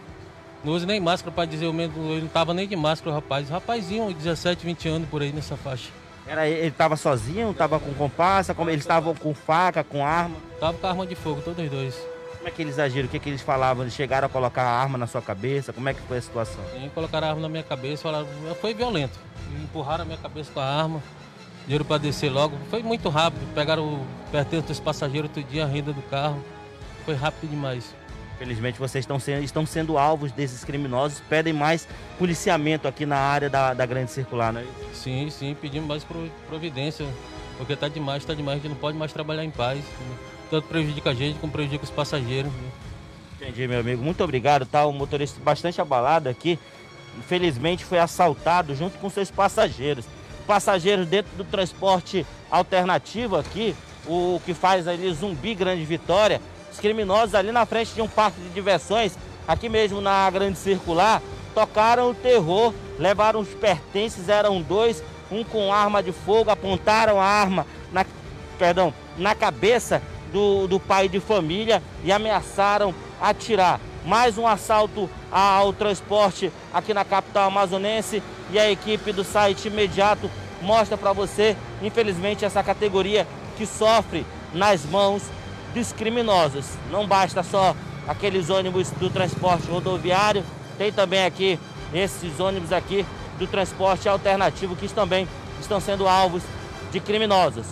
Não 0.62 0.74
usam 0.74 0.86
nem 0.86 1.00
máscara 1.00 1.34
para 1.34 1.46
dizer 1.46 1.66
o 1.66 1.72
mesmo, 1.72 2.12
ele 2.12 2.20
não 2.20 2.28
tava 2.28 2.52
nem 2.52 2.68
de 2.68 2.76
máscara 2.76 3.10
o 3.10 3.14
rapaz. 3.14 3.48
Rapazinho, 3.48 4.12
17, 4.12 4.66
20 4.66 4.88
anos 4.90 5.08
por 5.08 5.22
aí 5.22 5.32
nessa 5.32 5.56
faixa. 5.56 5.88
Era, 6.26 6.46
ele 6.46 6.70
tava 6.70 6.94
sozinho, 6.94 7.54
tava 7.54 7.80
com 7.80 7.94
comparsa, 7.94 8.52
como 8.52 8.68
eles 8.68 8.82
estavam 8.82 9.14
com 9.14 9.32
faca, 9.32 9.82
com 9.82 10.04
arma? 10.04 10.36
Tava 10.60 10.76
com 10.76 10.86
arma 10.86 11.06
de 11.06 11.14
fogo, 11.14 11.40
todos 11.40 11.64
os 11.64 11.70
dois. 11.70 11.94
Como 12.36 12.46
é 12.46 12.50
que 12.50 12.60
eles 12.60 12.78
agiram? 12.78 13.08
O 13.08 13.10
que, 13.10 13.16
é 13.16 13.20
que 13.20 13.30
eles 13.30 13.40
falavam? 13.40 13.84
Eles 13.84 13.94
chegaram 13.94 14.26
a 14.26 14.28
colocar 14.28 14.62
a 14.62 14.70
arma 14.70 14.98
na 14.98 15.06
sua 15.06 15.22
cabeça? 15.22 15.72
Como 15.72 15.88
é 15.88 15.94
que 15.94 16.02
foi 16.02 16.18
a 16.18 16.22
situação? 16.22 16.62
Sim, 16.74 16.90
colocaram 16.94 17.26
a 17.26 17.30
arma 17.30 17.40
na 17.40 17.48
minha 17.48 17.62
cabeça, 17.62 18.02
falaram, 18.02 18.26
foi 18.60 18.74
violento. 18.74 19.18
Empurraram 19.62 20.02
a 20.02 20.04
minha 20.04 20.18
cabeça 20.18 20.52
com 20.52 20.60
a 20.60 20.64
arma, 20.64 21.02
deu 21.66 21.84
para 21.84 21.98
descer 21.98 22.30
logo. 22.30 22.56
Foi 22.68 22.82
muito 22.82 23.08
rápido, 23.08 23.46
pegaram 23.54 23.84
o 23.84 24.06
pertence 24.30 24.66
dos 24.66 24.80
passageiros 24.80 25.30
outro 25.30 25.42
dia, 25.50 25.64
a 25.64 25.66
renda 25.66 25.92
do 25.92 26.02
carro. 26.02 26.42
Foi 27.04 27.14
rápido 27.14 27.50
demais. 27.50 27.94
Infelizmente 28.36 28.78
vocês 28.78 29.02
estão 29.02 29.20
sendo, 29.20 29.42
estão 29.44 29.66
sendo 29.66 29.98
alvos 29.98 30.32
desses 30.32 30.64
criminosos, 30.64 31.20
pedem 31.28 31.52
mais 31.52 31.86
policiamento 32.18 32.88
aqui 32.88 33.04
na 33.04 33.18
área 33.18 33.50
da, 33.50 33.74
da 33.74 33.84
grande 33.84 34.10
circular, 34.10 34.52
não 34.52 34.60
é 34.60 34.64
isso? 34.64 34.94
Sim, 34.94 35.28
sim, 35.30 35.56
pedimos 35.60 35.88
mais 35.88 36.06
providência, 36.48 37.06
porque 37.58 37.74
está 37.74 37.88
demais, 37.88 38.22
está 38.22 38.32
demais, 38.32 38.58
a 38.58 38.62
gente 38.62 38.72
não 38.72 38.78
pode 38.78 38.96
mais 38.96 39.12
trabalhar 39.12 39.44
em 39.44 39.50
paz. 39.50 39.78
Né? 39.78 40.16
tanto 40.50 40.66
prejudica 40.66 41.10
a 41.10 41.14
gente 41.14 41.38
como 41.38 41.52
prejudica 41.52 41.84
os 41.84 41.90
passageiros. 41.90 42.52
Né? 42.52 42.70
Entendi, 43.40 43.66
meu 43.68 43.80
amigo. 43.80 44.02
Muito 44.02 44.22
obrigado, 44.22 44.66
tá? 44.66 44.84
O 44.84 44.92
motorista 44.92 45.40
bastante 45.42 45.80
abalado 45.80 46.28
aqui. 46.28 46.58
infelizmente 47.16 47.84
foi 47.84 47.98
assaltado 47.98 48.74
junto 48.74 48.98
com 48.98 49.08
seus 49.08 49.30
passageiros. 49.30 50.04
Passageiros 50.50 51.06
dentro 51.06 51.30
do 51.36 51.44
transporte 51.44 52.26
alternativo 52.50 53.36
aqui, 53.36 53.72
o 54.04 54.40
que 54.44 54.52
faz 54.52 54.88
ali 54.88 55.12
Zumbi 55.14 55.54
Grande 55.54 55.84
Vitória, 55.84 56.40
os 56.72 56.80
criminosos 56.80 57.36
ali 57.36 57.52
na 57.52 57.64
frente 57.64 57.94
de 57.94 58.02
um 58.02 58.08
parque 58.08 58.40
de 58.40 58.48
diversões, 58.48 59.16
aqui 59.46 59.68
mesmo 59.68 60.00
na 60.00 60.28
Grande 60.28 60.58
Circular, 60.58 61.22
tocaram 61.54 62.10
o 62.10 62.14
terror, 62.14 62.74
levaram 62.98 63.38
os 63.38 63.50
pertences, 63.50 64.28
eram 64.28 64.60
dois, 64.60 65.04
um 65.30 65.44
com 65.44 65.72
arma 65.72 66.02
de 66.02 66.10
fogo, 66.10 66.50
apontaram 66.50 67.20
a 67.20 67.24
arma 67.24 67.64
na, 67.92 68.04
perdão, 68.58 68.92
na 69.16 69.36
cabeça 69.36 70.02
do, 70.32 70.66
do 70.66 70.80
pai 70.80 71.08
de 71.08 71.20
família 71.20 71.80
e 72.02 72.10
ameaçaram 72.10 72.92
atirar. 73.20 73.78
Mais 74.04 74.38
um 74.38 74.46
assalto 74.46 75.08
ao 75.30 75.72
transporte 75.72 76.50
aqui 76.72 76.94
na 76.94 77.04
capital 77.04 77.48
amazonense 77.48 78.22
e 78.50 78.58
a 78.58 78.70
equipe 78.70 79.12
do 79.12 79.22
site 79.22 79.68
imediato 79.68 80.30
mostra 80.62 80.96
para 80.96 81.12
você, 81.12 81.56
infelizmente, 81.82 82.44
essa 82.44 82.62
categoria 82.62 83.26
que 83.56 83.66
sofre 83.66 84.26
nas 84.54 84.84
mãos 84.84 85.22
dos 85.74 85.92
criminosos. 85.92 86.66
Não 86.90 87.06
basta 87.06 87.42
só 87.42 87.74
aqueles 88.08 88.50
ônibus 88.50 88.90
do 88.92 89.10
transporte 89.10 89.68
rodoviário, 89.68 90.44
tem 90.78 90.90
também 90.90 91.24
aqui 91.24 91.58
esses 91.92 92.40
ônibus 92.40 92.72
aqui 92.72 93.04
do 93.38 93.46
transporte 93.46 94.08
alternativo 94.08 94.76
que 94.76 94.88
também 94.88 95.28
estão 95.60 95.80
sendo 95.80 96.08
alvos 96.08 96.42
de 96.90 97.00
criminosos. 97.00 97.66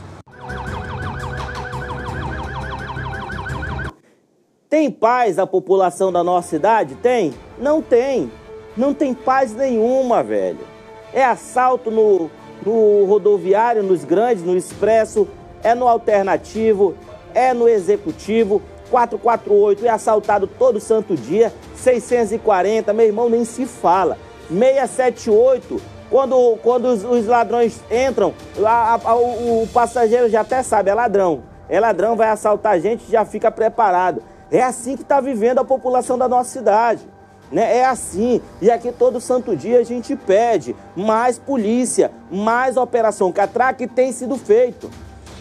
Tem 4.69 4.91
paz 4.91 5.39
a 5.39 5.47
população 5.47 6.13
da 6.13 6.23
nossa 6.23 6.49
cidade? 6.49 6.95
Tem? 6.97 7.33
Não 7.59 7.81
tem. 7.81 8.31
Não 8.77 8.93
tem 8.93 9.15
paz 9.15 9.55
nenhuma, 9.55 10.23
velho. 10.23 10.59
É 11.11 11.25
assalto 11.25 11.91
no, 11.91 12.31
no 12.65 13.07
rodoviário, 13.07 13.83
nos 13.83 14.05
grandes, 14.05 14.45
no 14.45 14.55
expresso, 14.55 15.27
é 15.63 15.75
no 15.75 15.89
alternativo, 15.89 16.95
é 17.35 17.55
no 17.55 17.67
executivo. 17.67 18.61
448 18.91 19.87
é 19.87 19.89
assaltado 19.89 20.47
todo 20.47 20.79
santo 20.79 21.17
dia. 21.17 21.51
640, 21.75 22.93
meu 22.93 23.07
irmão, 23.07 23.31
nem 23.31 23.47
se 23.47 23.65
fala. 23.65 24.19
678, 24.51 25.81
quando, 26.11 26.59
quando 26.63 26.89
os, 26.89 27.05
os 27.05 27.27
ladrões 27.27 27.81
entram, 27.91 28.35
a, 28.63 29.01
a, 29.03 29.15
o, 29.15 29.63
o 29.63 29.69
passageiro 29.69 30.29
já 30.29 30.43
até 30.43 30.63
sabe, 30.63 30.91
é 30.91 30.95
ladrão. 30.95 31.43
É 31.71 31.81
ladrão, 31.81 32.17
vai 32.17 32.29
assaltar 32.29 32.75
a 32.75 32.79
gente, 32.79 33.11
já 33.11 33.25
fica 33.25 33.51
preparado. 33.51 34.23
É 34.51 34.63
assim 34.63 34.97
que 34.97 35.03
está 35.03 35.21
vivendo 35.21 35.59
a 35.59 35.65
população 35.65 36.17
da 36.17 36.29
nossa 36.29 36.51
cidade. 36.51 37.03
Né? 37.51 37.79
É 37.79 37.85
assim. 37.85 38.41
E 38.61 38.71
aqui 38.71 38.93
todo 38.93 39.21
santo 39.21 39.57
dia 39.57 39.81
a 39.81 39.85
gente 39.85 40.17
pede 40.17 40.75
mais 40.97 41.39
polícia, 41.39 42.11
mais 42.31 42.77
operação 42.77 43.33
catraque 43.33 43.87
tem 43.87 44.13
sido 44.13 44.37
feito. 44.37 44.91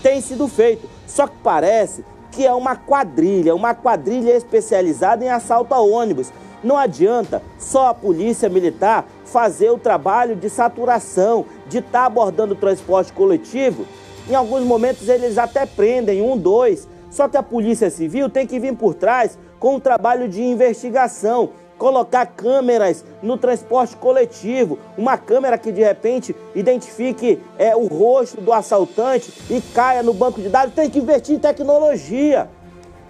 Tem 0.02 0.22
sido 0.22 0.48
feito. 0.48 0.90
Só 1.06 1.28
que 1.28 1.36
parece 1.44 2.04
que 2.32 2.46
é 2.46 2.54
uma 2.54 2.76
quadrilha, 2.76 3.56
uma 3.56 3.74
quadrilha 3.74 4.36
especializada 4.36 5.24
em 5.24 5.30
assalto 5.30 5.74
a 5.74 5.80
ônibus. 5.80 6.32
Não 6.64 6.78
adianta 6.78 7.42
só 7.58 7.88
a 7.88 7.94
polícia 7.94 8.50
militar 8.50 9.06
fazer 9.26 9.70
o 9.70 9.78
trabalho 9.78 10.36
de 10.36 10.50
saturação, 10.50 11.46
de 11.68 11.80
estar 11.80 12.02
tá 12.02 12.06
abordando 12.06 12.54
o 12.54 12.58
transporte 12.58 13.14
coletivo. 13.14 13.86
Em 14.30 14.36
alguns 14.36 14.64
momentos 14.64 15.08
eles 15.08 15.38
até 15.38 15.66
prendem 15.66 16.22
um, 16.22 16.38
dois, 16.38 16.88
só 17.10 17.28
que 17.28 17.38
a 17.38 17.44
Polícia 17.44 17.90
Civil 17.90 18.30
tem 18.30 18.46
que 18.46 18.60
vir 18.60 18.76
por 18.76 18.94
trás 18.94 19.38
com 19.60 19.76
um 19.76 19.80
trabalho 19.80 20.28
de 20.28 20.44
investigação, 20.44 21.52
colocar 21.78 22.26
câmeras 22.26 23.06
no 23.22 23.38
transporte 23.38 23.96
coletivo, 23.96 24.80
uma 24.98 25.18
câmera 25.18 25.58
que 25.58 25.72
de 25.72 25.84
repente 25.84 26.36
identifique 26.56 27.42
é, 27.58 27.76
o 27.76 27.88
rosto 27.88 28.42
do 28.42 28.52
assaltante 28.52 29.32
e 29.50 29.62
caia 29.62 30.04
no 30.04 30.14
banco 30.14 30.42
de 30.42 30.50
dados. 30.50 30.74
Tem 30.74 30.90
que 30.90 31.00
investir 31.00 31.36
em 31.36 31.40
tecnologia. 31.40 32.50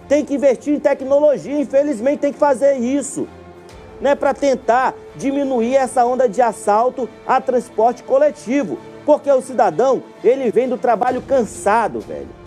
Tem 0.08 0.24
que 0.24 0.34
investir 0.34 0.74
em 0.74 0.80
tecnologia, 0.80 1.58
infelizmente 1.58 2.20
tem 2.20 2.32
que 2.32 2.38
fazer 2.38 2.76
isso. 2.76 3.28
Né, 4.00 4.14
para 4.14 4.32
tentar 4.32 4.94
diminuir 5.16 5.74
essa 5.74 6.06
onda 6.06 6.28
de 6.28 6.40
assalto 6.40 7.08
a 7.26 7.40
transporte 7.40 8.04
coletivo. 8.04 8.78
Porque 9.04 9.28
o 9.28 9.42
cidadão, 9.42 10.04
ele 10.22 10.52
vem 10.52 10.68
do 10.68 10.78
trabalho 10.78 11.20
cansado, 11.20 11.98
velho. 11.98 12.37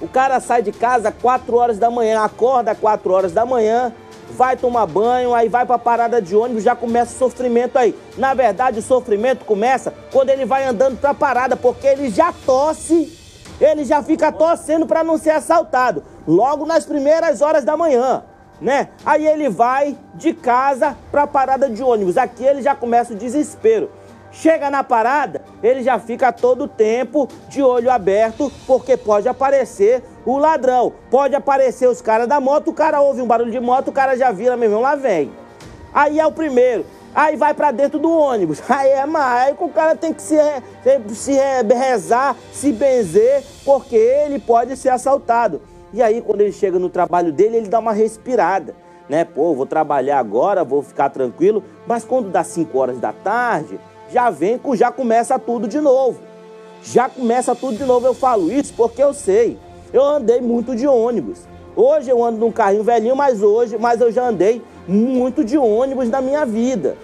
O 0.00 0.08
cara 0.08 0.40
sai 0.40 0.62
de 0.62 0.72
casa 0.72 1.10
4 1.10 1.56
horas 1.56 1.78
da 1.78 1.90
manhã, 1.90 2.20
acorda 2.20 2.74
4 2.74 3.12
horas 3.12 3.32
da 3.32 3.46
manhã, 3.46 3.92
vai 4.30 4.56
tomar 4.56 4.86
banho, 4.86 5.34
aí 5.34 5.48
vai 5.48 5.64
para 5.64 5.76
a 5.76 5.78
parada 5.78 6.20
de 6.20 6.36
ônibus, 6.36 6.62
já 6.62 6.76
começa 6.76 7.14
o 7.14 7.18
sofrimento 7.18 7.78
aí. 7.78 7.98
Na 8.18 8.34
verdade, 8.34 8.78
o 8.78 8.82
sofrimento 8.82 9.44
começa 9.44 9.94
quando 10.12 10.30
ele 10.30 10.44
vai 10.44 10.66
andando 10.66 10.98
para 10.98 11.10
a 11.10 11.14
parada, 11.14 11.56
porque 11.56 11.86
ele 11.86 12.10
já 12.10 12.32
tosse, 12.44 13.18
ele 13.60 13.84
já 13.84 14.02
fica 14.02 14.30
torcendo 14.30 14.86
para 14.86 15.02
não 15.02 15.16
ser 15.16 15.30
assaltado, 15.30 16.04
logo 16.28 16.66
nas 16.66 16.84
primeiras 16.84 17.40
horas 17.40 17.64
da 17.64 17.76
manhã, 17.76 18.22
né? 18.60 18.88
Aí 19.04 19.26
ele 19.26 19.48
vai 19.48 19.96
de 20.14 20.34
casa 20.34 20.96
para 21.10 21.22
a 21.22 21.26
parada 21.26 21.70
de 21.70 21.82
ônibus. 21.82 22.16
Aqui 22.18 22.44
ele 22.44 22.62
já 22.62 22.74
começa 22.74 23.12
o 23.12 23.16
desespero. 23.16 23.90
Chega 24.36 24.68
na 24.68 24.84
parada, 24.84 25.40
ele 25.62 25.82
já 25.82 25.98
fica 25.98 26.30
todo 26.30 26.68
tempo 26.68 27.26
de 27.48 27.62
olho 27.62 27.90
aberto, 27.90 28.52
porque 28.66 28.94
pode 28.94 29.26
aparecer 29.26 30.02
o 30.26 30.36
ladrão, 30.36 30.92
pode 31.10 31.34
aparecer 31.34 31.88
os 31.88 32.02
caras 32.02 32.28
da 32.28 32.38
moto, 32.38 32.68
o 32.68 32.74
cara 32.74 33.00
ouve 33.00 33.22
um 33.22 33.26
barulho 33.26 33.50
de 33.50 33.58
moto, 33.58 33.88
o 33.88 33.92
cara 33.92 34.14
já 34.14 34.30
vira, 34.30 34.54
meu 34.54 34.68
irmão, 34.68 34.82
lá 34.82 34.94
vem. 34.94 35.32
Aí 35.90 36.20
é 36.20 36.26
o 36.26 36.32
primeiro, 36.32 36.84
aí 37.14 37.34
vai 37.34 37.54
para 37.54 37.70
dentro 37.70 37.98
do 37.98 38.12
ônibus, 38.12 38.60
aí 38.68 38.90
é 38.90 39.06
mais, 39.06 39.48
aí 39.48 39.56
o 39.58 39.70
cara 39.70 39.96
tem 39.96 40.12
que 40.12 40.20
se, 40.20 40.36
se 41.14 41.32
rezar, 41.74 42.36
se 42.52 42.74
benzer, 42.74 43.42
porque 43.64 43.96
ele 43.96 44.38
pode 44.38 44.76
ser 44.76 44.90
assaltado. 44.90 45.62
E 45.94 46.02
aí 46.02 46.20
quando 46.20 46.42
ele 46.42 46.52
chega 46.52 46.78
no 46.78 46.90
trabalho 46.90 47.32
dele, 47.32 47.56
ele 47.56 47.68
dá 47.70 47.78
uma 47.78 47.92
respirada, 47.92 48.74
né? 49.08 49.24
Pô, 49.24 49.54
vou 49.54 49.64
trabalhar 49.64 50.18
agora, 50.18 50.62
vou 50.62 50.82
ficar 50.82 51.08
tranquilo, 51.08 51.64
mas 51.86 52.04
quando 52.04 52.28
dá 52.28 52.44
5 52.44 52.78
horas 52.78 52.98
da 52.98 53.14
tarde, 53.14 53.80
já 54.12 54.30
vem, 54.30 54.60
já 54.74 54.90
começa 54.90 55.38
tudo 55.38 55.66
de 55.66 55.80
novo. 55.80 56.20
Já 56.82 57.08
começa 57.08 57.54
tudo 57.54 57.76
de 57.76 57.84
novo. 57.84 58.06
Eu 58.06 58.14
falo 58.14 58.50
isso 58.50 58.72
porque 58.76 59.02
eu 59.02 59.12
sei. 59.12 59.58
Eu 59.92 60.02
andei 60.02 60.40
muito 60.40 60.74
de 60.76 60.86
ônibus. 60.86 61.40
Hoje 61.74 62.10
eu 62.10 62.24
ando 62.24 62.38
num 62.38 62.50
carrinho 62.50 62.82
velhinho, 62.82 63.14
mas 63.14 63.42
hoje, 63.42 63.76
mas 63.78 64.00
eu 64.00 64.10
já 64.10 64.28
andei 64.28 64.62
muito 64.88 65.44
de 65.44 65.58
ônibus 65.58 66.08
na 66.08 66.20
minha 66.20 66.46
vida. 66.46 66.96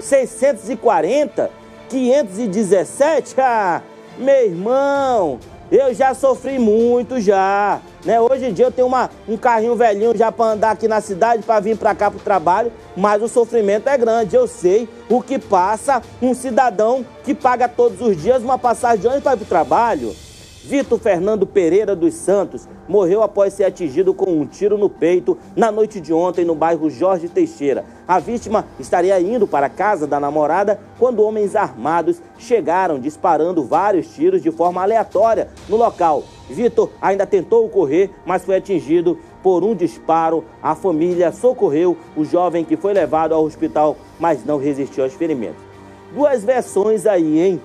640, 0.00 1.50
517, 1.88 3.34
ah, 3.40 3.82
meu 4.18 4.46
irmão, 4.46 5.38
eu 5.70 5.94
já 5.94 6.14
sofri 6.14 6.58
muito 6.58 7.20
já. 7.20 7.80
Né? 8.08 8.18
Hoje 8.18 8.46
em 8.46 8.54
dia 8.54 8.64
eu 8.64 8.72
tenho 8.72 8.86
uma, 8.86 9.10
um 9.28 9.36
carrinho 9.36 9.76
velhinho 9.76 10.16
já 10.16 10.32
para 10.32 10.52
andar 10.52 10.70
aqui 10.70 10.88
na 10.88 10.98
cidade, 10.98 11.42
para 11.42 11.60
vir 11.60 11.76
para 11.76 11.94
cá 11.94 12.10
para 12.10 12.16
o 12.16 12.22
trabalho, 12.22 12.72
mas 12.96 13.22
o 13.22 13.28
sofrimento 13.28 13.86
é 13.86 13.98
grande. 13.98 14.34
Eu 14.34 14.46
sei 14.46 14.88
o 15.10 15.20
que 15.20 15.38
passa 15.38 16.00
um 16.22 16.32
cidadão 16.32 17.04
que 17.22 17.34
paga 17.34 17.68
todos 17.68 18.00
os 18.00 18.16
dias 18.16 18.42
uma 18.42 18.56
passagem 18.56 19.00
de 19.00 19.06
ônibus 19.08 19.24
para 19.24 19.34
ir 19.34 19.36
para 19.36 19.44
o 19.44 19.46
trabalho. 19.46 20.16
Vitor 20.64 20.98
Fernando 20.98 21.46
Pereira 21.46 21.94
dos 21.94 22.14
Santos 22.14 22.66
morreu 22.88 23.22
após 23.22 23.52
ser 23.52 23.64
atingido 23.64 24.14
com 24.14 24.30
um 24.40 24.46
tiro 24.46 24.78
no 24.78 24.88
peito 24.88 25.36
na 25.54 25.70
noite 25.70 26.00
de 26.00 26.10
ontem 26.10 26.46
no 26.46 26.54
bairro 26.54 26.88
Jorge 26.88 27.28
Teixeira. 27.28 27.84
A 28.06 28.18
vítima 28.18 28.64
estaria 28.80 29.20
indo 29.20 29.46
para 29.46 29.66
a 29.66 29.70
casa 29.70 30.06
da 30.06 30.18
namorada 30.18 30.80
quando 30.98 31.22
homens 31.22 31.54
armados 31.54 32.22
chegaram 32.38 32.98
disparando 32.98 33.62
vários 33.64 34.06
tiros 34.14 34.40
de 34.40 34.50
forma 34.50 34.80
aleatória 34.80 35.48
no 35.68 35.76
local. 35.76 36.24
Vitor 36.48 36.90
ainda 37.00 37.26
tentou 37.26 37.68
correr, 37.68 38.10
mas 38.24 38.44
foi 38.44 38.56
atingido 38.56 39.18
por 39.42 39.62
um 39.62 39.74
disparo. 39.74 40.44
A 40.62 40.74
família 40.74 41.30
socorreu 41.32 41.96
o 42.16 42.24
jovem 42.24 42.64
que 42.64 42.76
foi 42.76 42.92
levado 42.92 43.34
ao 43.34 43.44
hospital, 43.44 43.96
mas 44.18 44.44
não 44.44 44.58
resistiu 44.58 45.04
aos 45.04 45.14
ferimentos. 45.14 45.62
Duas 46.12 46.42
versões 46.42 47.06
aí, 47.06 47.40
hein? 47.40 47.60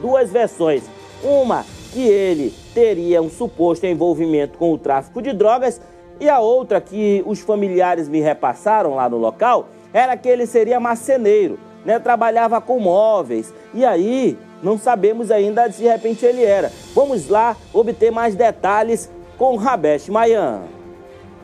Duas 0.00 0.30
versões. 0.30 0.84
Uma 1.22 1.64
que 1.92 2.02
ele 2.02 2.54
teria 2.72 3.20
um 3.20 3.28
suposto 3.28 3.86
envolvimento 3.86 4.56
com 4.58 4.72
o 4.72 4.78
tráfico 4.78 5.20
de 5.20 5.32
drogas 5.32 5.80
e 6.20 6.28
a 6.28 6.38
outra 6.38 6.80
que 6.80 7.22
os 7.26 7.40
familiares 7.40 8.08
me 8.08 8.20
repassaram 8.20 8.94
lá 8.94 9.08
no 9.08 9.18
local 9.18 9.68
era 9.92 10.16
que 10.16 10.28
ele 10.28 10.46
seria 10.46 10.80
marceneiro, 10.80 11.58
né? 11.84 11.98
Trabalhava 11.98 12.60
com 12.60 12.78
móveis. 12.78 13.52
E 13.74 13.84
aí, 13.84 14.38
não 14.62 14.78
sabemos 14.78 15.30
ainda 15.30 15.70
se 15.70 15.82
de 15.82 15.88
repente 15.88 16.24
ele 16.24 16.42
era. 16.42 16.72
Vamos 16.94 17.28
lá 17.28 17.56
obter 17.72 18.10
mais 18.10 18.34
detalhes 18.34 19.10
com 19.36 19.56
Rabesh 19.56 20.08
Mayan. 20.08 20.62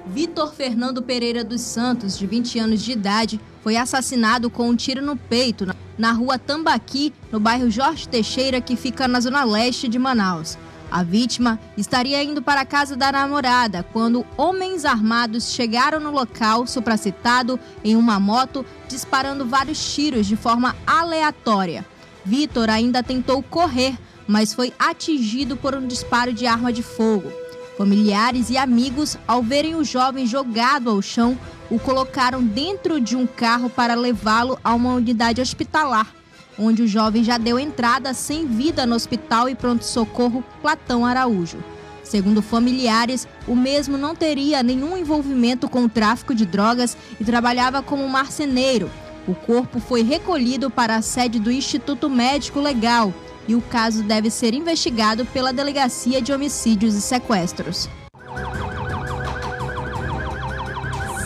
Vitor 0.07 0.55
Fernando 0.55 1.03
Pereira 1.03 1.45
dos 1.45 1.61
Santos, 1.61 2.17
de 2.17 2.27
20 2.27 2.59
anos 2.59 2.83
de 2.83 2.93
idade, 2.93 3.41
foi 3.63 3.77
assassinado 3.77 4.49
com 4.49 4.69
um 4.69 4.77
tiro 4.77 5.03
no 5.03 5.17
peito 5.17 5.67
na 5.99 6.13
rua 6.13 6.39
Tambaqui, 6.39 7.13
no 7.31 7.39
bairro 7.41 7.71
Jorge 7.71 8.09
Teixeira, 8.09 8.61
que 8.61 8.77
fica 8.77 9.07
na 9.07 9.21
zona 9.21 9.45
leste 9.45 9.89
de 9.89 9.99
Manaus. 9.99 10.57
A 10.91 11.03
vítima 11.03 11.61
estaria 11.77 12.23
indo 12.23 12.41
para 12.41 12.63
a 12.63 12.65
casa 12.65 12.97
da 12.97 13.13
namorada 13.13 13.85
quando 13.93 14.25
homens 14.39 14.87
armados 14.87 15.53
chegaram 15.53 16.01
no 16.01 16.11
local 16.11 16.67
supracitado 16.67 17.61
em 17.85 17.95
uma 17.95 18.19
moto, 18.19 18.65
disparando 18.89 19.45
vários 19.45 19.93
tiros 19.95 20.27
de 20.27 20.37
forma 20.37 20.75
aleatória. 20.87 21.85
Vitor 22.29 22.69
ainda 22.69 23.03
tentou 23.03 23.43
correr, 23.43 23.97
mas 24.27 24.53
foi 24.53 24.71
atingido 24.79 25.57
por 25.57 25.75
um 25.75 25.87
disparo 25.87 26.31
de 26.31 26.47
arma 26.47 26.71
de 26.71 26.83
fogo. 26.83 27.33
Familiares 27.79 28.51
e 28.51 28.59
amigos, 28.59 29.17
ao 29.27 29.43
verem 29.43 29.75
o 29.75 29.83
jovem 29.83 30.27
jogado 30.27 30.91
ao 30.91 31.01
chão, 31.01 31.39
o 31.71 31.79
colocaram 31.79 32.45
dentro 32.45 33.01
de 33.01 33.17
um 33.17 33.27
carro 33.27 33.71
para 33.71 33.95
levá-lo 33.95 34.59
a 34.63 34.75
uma 34.75 34.93
unidade 34.93 35.41
hospitalar, 35.41 36.15
onde 36.59 36.83
o 36.83 36.87
jovem 36.87 37.25
já 37.25 37.39
deu 37.39 37.59
entrada 37.59 38.13
sem 38.13 38.47
vida 38.47 38.85
no 38.85 38.95
hospital 38.95 39.49
e 39.49 39.55
pronto-socorro 39.55 40.45
Platão 40.61 41.07
Araújo. 41.07 41.57
Segundo 42.05 42.43
familiares, 42.43 43.27
o 43.47 43.57
mesmo 43.57 43.97
não 43.97 44.15
teria 44.15 44.63
nenhum 44.63 44.99
envolvimento 44.99 45.67
com 45.67 45.85
o 45.85 45.89
tráfico 45.89 46.35
de 46.35 46.45
drogas 46.45 46.95
e 47.19 47.25
trabalhava 47.25 47.81
como 47.83 48.07
marceneiro. 48.07 48.91
O 49.29 49.35
corpo 49.35 49.79
foi 49.79 50.03
recolhido 50.03 50.71
para 50.71 50.97
a 50.97 51.03
sede 51.03 51.39
do 51.39 51.53
Instituto 51.53 52.09
Médico 52.09 52.61
Legal 52.61 53.13
e 53.47 53.55
o 53.55 53.61
caso 53.61 54.03
deve 54.03 54.31
ser 54.31 54.55
investigado 54.55 55.27
pela 55.27 55.53
Delegacia 55.53 56.23
de 56.23 56.33
Homicídios 56.33 56.95
e 56.95 57.03
Sequestros. 57.03 57.91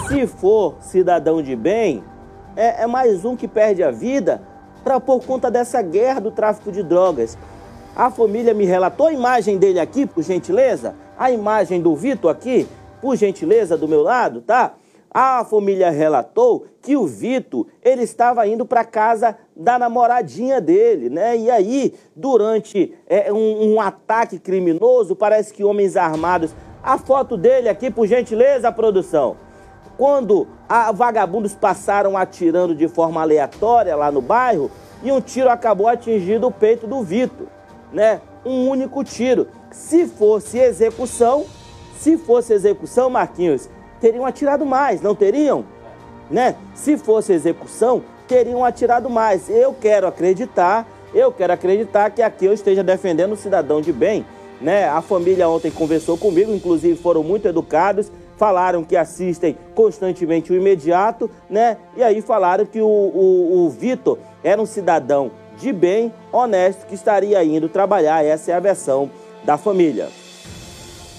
Se 0.08 0.26
for 0.26 0.78
cidadão 0.80 1.40
de 1.40 1.54
bem, 1.54 2.02
é, 2.56 2.82
é 2.82 2.86
mais 2.88 3.24
um 3.24 3.36
que 3.36 3.46
perde 3.46 3.84
a 3.84 3.92
vida 3.92 4.42
pra, 4.82 4.98
por 4.98 5.24
conta 5.24 5.48
dessa 5.48 5.80
guerra 5.80 6.20
do 6.20 6.32
tráfico 6.32 6.72
de 6.72 6.82
drogas. 6.82 7.38
A 7.94 8.10
família 8.10 8.52
me 8.52 8.64
relatou 8.64 9.06
a 9.06 9.12
imagem 9.12 9.58
dele 9.58 9.78
aqui, 9.78 10.06
por 10.06 10.24
gentileza. 10.24 10.96
A 11.16 11.30
imagem 11.30 11.80
do 11.80 11.94
Vitor 11.94 12.32
aqui, 12.32 12.66
por 13.00 13.14
gentileza, 13.14 13.76
do 13.76 13.86
meu 13.86 14.02
lado, 14.02 14.40
tá? 14.40 14.74
A 15.14 15.44
família 15.44 15.90
relatou 15.90 16.64
que 16.81 16.96
o 16.96 17.07
Vitor 17.07 17.66
ele 17.83 18.03
estava 18.03 18.46
indo 18.46 18.64
para 18.64 18.83
casa 18.83 19.37
da 19.55 19.79
namoradinha 19.79 20.59
dele, 20.59 21.11
né? 21.11 21.37
E 21.37 21.51
aí, 21.51 21.94
durante 22.16 22.94
é, 23.07 23.31
um, 23.31 23.75
um, 23.75 23.81
ataque 23.81 24.38
criminoso, 24.38 25.14
parece 25.14 25.53
que 25.53 25.62
homens 25.62 25.98
armados. 25.98 26.55
A 26.83 26.96
foto 26.96 27.37
dele 27.37 27.68
aqui, 27.68 27.90
por 27.90 28.07
gentileza, 28.07 28.72
produção. 28.72 29.37
Quando 29.98 30.48
a, 30.66 30.90
vagabundos 30.92 31.55
passaram 31.55 32.16
atirando 32.16 32.75
de 32.75 32.88
forma 32.88 33.20
aleatória 33.20 33.94
lá 33.94 34.11
no 34.11 34.22
bairro 34.22 34.70
e 35.03 35.12
um 35.12 35.20
tiro 35.20 35.51
acabou 35.51 35.88
atingindo 35.88 36.46
o 36.46 36.51
peito 36.51 36.87
do 36.87 37.03
Vitor, 37.03 37.48
né? 37.92 38.22
Um 38.46 38.66
único 38.66 39.05
tiro. 39.05 39.46
Se 39.70 40.07
fosse 40.07 40.59
execução, 40.59 41.44
se 41.98 42.16
fosse 42.16 42.55
execução, 42.55 43.11
Marquinhos, 43.11 43.68
teriam 44.02 44.26
atirado 44.26 44.66
mais, 44.66 45.00
não 45.00 45.14
teriam? 45.14 45.64
Né? 46.28 46.56
Se 46.74 46.96
fosse 46.96 47.32
execução, 47.32 48.02
teriam 48.26 48.64
atirado 48.64 49.08
mais. 49.08 49.48
Eu 49.48 49.72
quero 49.72 50.08
acreditar, 50.08 50.86
eu 51.14 51.30
quero 51.30 51.52
acreditar 51.52 52.10
que 52.10 52.20
aqui 52.20 52.44
eu 52.44 52.52
esteja 52.52 52.82
defendendo 52.82 53.32
um 53.32 53.36
cidadão 53.36 53.80
de 53.80 53.92
bem. 53.92 54.26
Né? 54.60 54.88
A 54.88 55.00
família 55.00 55.48
ontem 55.48 55.70
conversou 55.70 56.18
comigo, 56.18 56.52
inclusive 56.52 56.98
foram 56.98 57.22
muito 57.22 57.46
educados, 57.46 58.10
falaram 58.36 58.82
que 58.82 58.96
assistem 58.96 59.56
constantemente 59.72 60.52
o 60.52 60.56
imediato, 60.56 61.30
né? 61.48 61.76
E 61.96 62.02
aí 62.02 62.20
falaram 62.20 62.64
que 62.64 62.80
o, 62.80 62.86
o, 62.86 63.66
o 63.66 63.70
Vitor 63.70 64.18
era 64.42 64.60
um 64.60 64.66
cidadão 64.66 65.30
de 65.58 65.72
bem, 65.72 66.12
honesto, 66.32 66.86
que 66.86 66.94
estaria 66.94 67.42
indo 67.44 67.68
trabalhar. 67.68 68.24
Essa 68.24 68.50
é 68.50 68.54
a 68.54 68.60
versão 68.60 69.10
da 69.44 69.56
família. 69.56 70.08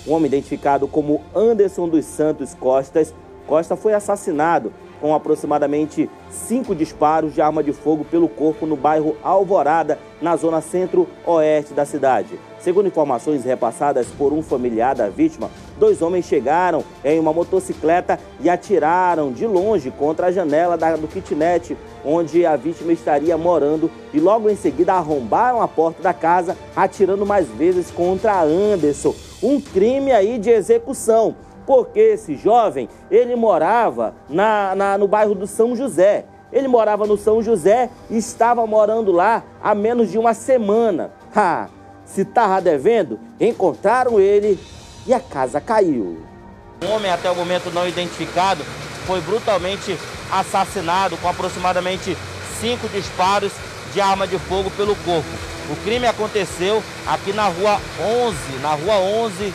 Um 0.06 0.14
homem 0.14 0.28
identificado 0.28 0.88
como 0.88 1.22
Anderson 1.34 1.88
dos 1.88 2.06
Santos 2.06 2.54
Costas, 2.54 3.14
Costa 3.48 3.76
foi 3.76 3.94
assassinado 3.94 4.74
com 5.04 5.14
aproximadamente 5.14 6.10
cinco 6.30 6.74
disparos 6.74 7.34
de 7.34 7.42
arma 7.42 7.62
de 7.62 7.74
fogo 7.74 8.06
pelo 8.06 8.30
corpo 8.30 8.66
no 8.66 8.78
bairro 8.78 9.18
Alvorada, 9.22 10.00
na 10.22 10.38
zona 10.38 10.62
centro-oeste 10.62 11.74
da 11.74 11.84
cidade. 11.84 12.40
Segundo 12.58 12.88
informações 12.88 13.44
repassadas 13.44 14.08
por 14.18 14.32
um 14.32 14.42
familiar 14.42 14.96
da 14.96 15.10
vítima, 15.10 15.52
dois 15.78 16.02
homens 16.02 16.24
chegaram 16.24 16.86
em 17.04 17.20
uma 17.20 17.34
motocicleta 17.34 18.18
e 18.40 18.50
atiraram 18.50 19.34
de 19.34 19.46
longe 19.46 19.92
contra 19.92 20.28
a 20.28 20.32
janela 20.32 20.78
do 20.78 21.08
kitnet 21.10 21.76
onde 22.06 22.46
a 22.46 22.56
vítima 22.56 22.94
estaria 22.94 23.38
morando 23.38 23.92
e 24.14 24.22
logo 24.22 24.50
em 24.50 24.56
seguida 24.56 24.94
arrombaram 24.94 25.62
a 25.62 25.68
porta 25.68 26.02
da 26.02 26.14
casa, 26.14 26.58
atirando 26.74 27.26
mais 27.26 27.46
vezes 27.50 27.92
contra 27.92 28.42
Anderson. 28.42 29.14
Um 29.42 29.60
crime 29.60 30.14
aí 30.14 30.38
de 30.38 30.50
execução 30.50 31.36
porque 31.66 32.00
esse 32.00 32.36
jovem, 32.36 32.90
ele 33.10 33.36
morava 33.36 34.16
na, 34.30 34.76
na, 34.76 34.98
no 34.98 35.08
bairro 35.08 35.36
do 35.36 35.48
São 35.48 35.76
José. 35.76 36.26
Ele 36.52 36.68
morava 36.68 37.08
no 37.08 37.18
São 37.18 37.42
José 37.42 37.90
e 38.10 38.18
estava 38.18 38.66
morando 38.68 39.12
lá 39.12 39.44
há 39.62 39.74
menos 39.74 40.12
de 40.12 40.18
uma 40.18 40.34
semana. 40.34 41.12
Ha! 41.36 41.68
Se 42.06 42.22
estava 42.22 42.62
devendo, 42.62 43.20
encontraram 43.40 44.20
ele 44.20 44.60
e 45.08 45.14
a 45.14 45.20
casa 45.20 45.60
caiu. 45.60 46.22
Um 46.84 46.92
homem 46.92 47.12
até 47.12 47.32
o 47.32 47.36
momento 47.36 47.72
não 47.72 47.88
identificado 47.88 48.64
foi 49.06 49.20
brutalmente 49.22 49.98
assassinado 50.32 51.18
com 51.18 51.28
aproximadamente 51.28 52.18
cinco 52.60 52.88
disparos 52.90 53.52
de 53.94 54.02
arma 54.02 54.28
de 54.28 54.38
fogo 54.38 54.70
pelo 54.72 54.96
corpo. 54.98 55.30
O 55.70 55.76
crime 55.84 56.06
aconteceu 56.06 56.84
aqui 57.08 57.32
na 57.32 57.48
rua 57.48 57.80
11, 58.00 58.38
na 58.62 58.74
rua 58.74 58.96
11 58.96 59.54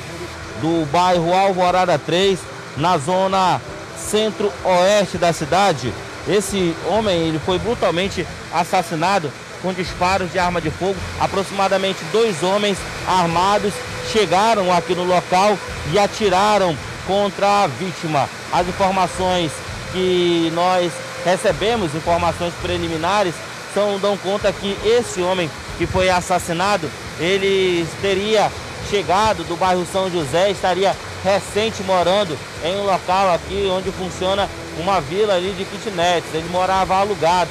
do 0.61 0.87
bairro 0.91 1.33
Alvorada 1.33 1.99
3, 1.99 2.39
na 2.77 2.99
zona 2.99 3.61
centro-oeste 3.97 5.19
da 5.19 5.33
cidade. 5.33 5.93
Esse 6.29 6.75
homem 6.87 7.29
ele 7.29 7.39
foi 7.39 7.59
brutalmente 7.59 8.27
assassinado 8.53 9.31
com 9.63 9.73
disparos 9.73 10.31
de 10.31 10.39
arma 10.39 10.61
de 10.61 10.71
fogo. 10.71 10.97
Aproximadamente 11.21 11.99
dois 12.13 12.43
homens 12.43 12.79
armados 13.07 13.73
chegaram 14.13 14.73
aqui 14.73 14.95
no 14.95 15.05
local 15.05 15.59
e 15.93 15.99
atiraram 15.99 16.77
contra 17.07 17.65
a 17.65 17.67
vítima. 17.67 18.29
As 18.53 18.67
informações 18.69 19.51
que 19.93 20.51
nós 20.55 20.93
recebemos, 21.25 21.95
informações 21.95 22.53
preliminares, 22.63 23.35
são, 23.75 23.99
dão 23.99 24.17
conta 24.17 24.53
que 24.53 24.77
esse 24.85 25.21
homem 25.23 25.51
que 25.77 25.87
foi 25.87 26.11
assassinado, 26.11 26.91
ele 27.21 27.87
teria 28.01 28.51
chegado 28.89 29.45
do 29.45 29.57
bairro 29.57 29.87
São 29.93 30.11
José, 30.11 30.51
estaria 30.51 30.95
recente 31.23 31.83
morando 31.83 32.37
em 32.65 32.77
um 32.77 32.85
local 32.85 33.33
aqui 33.33 33.69
onde 33.71 33.91
funciona 33.93 34.49
uma 34.79 35.01
vila 35.01 35.35
ali 35.35 35.53
de 35.53 35.65
kitnets. 35.65 36.33
Ele 36.33 36.49
morava 36.51 36.97
alugado. 36.97 37.51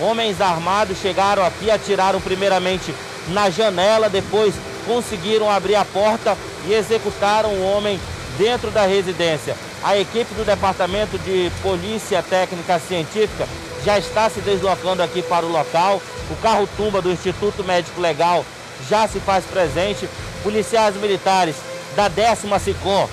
Homens 0.00 0.40
armados 0.40 0.98
chegaram 0.98 1.44
aqui, 1.44 1.70
atiraram 1.70 2.20
primeiramente 2.20 2.94
na 3.28 3.50
janela, 3.50 4.08
depois 4.08 4.54
conseguiram 4.86 5.50
abrir 5.50 5.74
a 5.74 5.84
porta 5.84 6.36
e 6.66 6.74
executaram 6.74 7.50
o 7.50 7.62
homem 7.62 7.98
dentro 8.38 8.70
da 8.70 8.86
residência. 8.86 9.56
A 9.82 9.96
equipe 9.96 10.34
do 10.34 10.44
Departamento 10.44 11.18
de 11.18 11.50
Polícia 11.62 12.22
Técnica 12.22 12.78
Científica 12.78 13.48
já 13.84 13.98
está 13.98 14.28
se 14.28 14.40
deslocando 14.40 15.02
aqui 15.02 15.22
para 15.22 15.46
o 15.46 15.52
local. 15.52 16.00
O 16.30 16.36
carro-tumba 16.36 17.00
do 17.00 17.10
Instituto 17.10 17.64
Médico 17.64 18.00
Legal 18.00 18.44
já 18.88 19.08
se 19.08 19.18
faz 19.20 19.44
presente 19.44 20.08
policiais 20.46 20.94
militares 20.94 21.56
da 21.96 22.06
décima 22.06 22.60
SICOM 22.60 23.08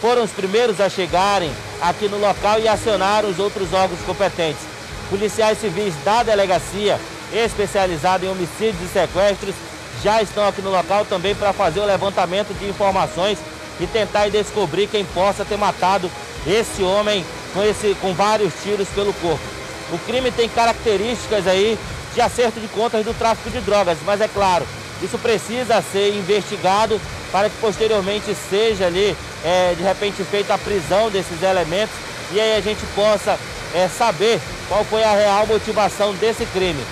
foram 0.00 0.24
os 0.24 0.30
primeiros 0.30 0.80
a 0.80 0.88
chegarem 0.88 1.52
aqui 1.78 2.08
no 2.08 2.16
local 2.16 2.58
e 2.58 2.66
acionaram 2.66 3.28
os 3.28 3.38
outros 3.38 3.70
órgãos 3.74 4.00
competentes. 4.06 4.62
Policiais 5.10 5.58
civis 5.58 5.92
da 6.02 6.22
delegacia, 6.22 6.98
especializada 7.34 8.24
em 8.24 8.30
homicídios 8.30 8.80
e 8.82 8.88
sequestros, 8.88 9.54
já 10.02 10.22
estão 10.22 10.48
aqui 10.48 10.62
no 10.62 10.70
local 10.70 11.04
também 11.04 11.34
para 11.34 11.52
fazer 11.52 11.80
o 11.80 11.84
levantamento 11.84 12.58
de 12.58 12.66
informações 12.66 13.36
e 13.78 13.86
tentar 13.86 14.30
descobrir 14.30 14.86
quem 14.86 15.04
possa 15.04 15.44
ter 15.44 15.58
matado 15.58 16.10
esse 16.46 16.82
homem 16.82 17.22
com, 17.52 17.62
esse, 17.62 17.94
com 18.00 18.14
vários 18.14 18.54
tiros 18.62 18.88
pelo 18.88 19.12
corpo. 19.12 19.44
O 19.92 19.98
crime 19.98 20.30
tem 20.30 20.48
características 20.48 21.46
aí 21.46 21.78
de 22.14 22.22
acerto 22.22 22.58
de 22.58 22.68
contas 22.68 23.04
do 23.04 23.12
tráfico 23.12 23.50
de 23.50 23.60
drogas, 23.60 23.98
mas 24.06 24.22
é 24.22 24.28
claro, 24.28 24.66
isso 25.02 25.18
precisa 25.18 25.82
ser 25.92 26.14
investigado 26.14 27.00
para 27.32 27.50
que 27.50 27.56
posteriormente 27.56 28.34
seja 28.48 28.86
ali, 28.86 29.16
é, 29.44 29.74
de 29.76 29.82
repente, 29.82 30.22
feita 30.24 30.54
a 30.54 30.58
prisão 30.58 31.10
desses 31.10 31.42
elementos 31.42 31.94
e 32.32 32.40
aí 32.40 32.56
a 32.56 32.60
gente 32.60 32.84
possa 32.94 33.38
é, 33.74 33.88
saber 33.88 34.40
qual 34.68 34.84
foi 34.84 35.02
a 35.02 35.14
real 35.14 35.46
motivação 35.46 36.12
desse 36.14 36.46
crime. 36.46 36.82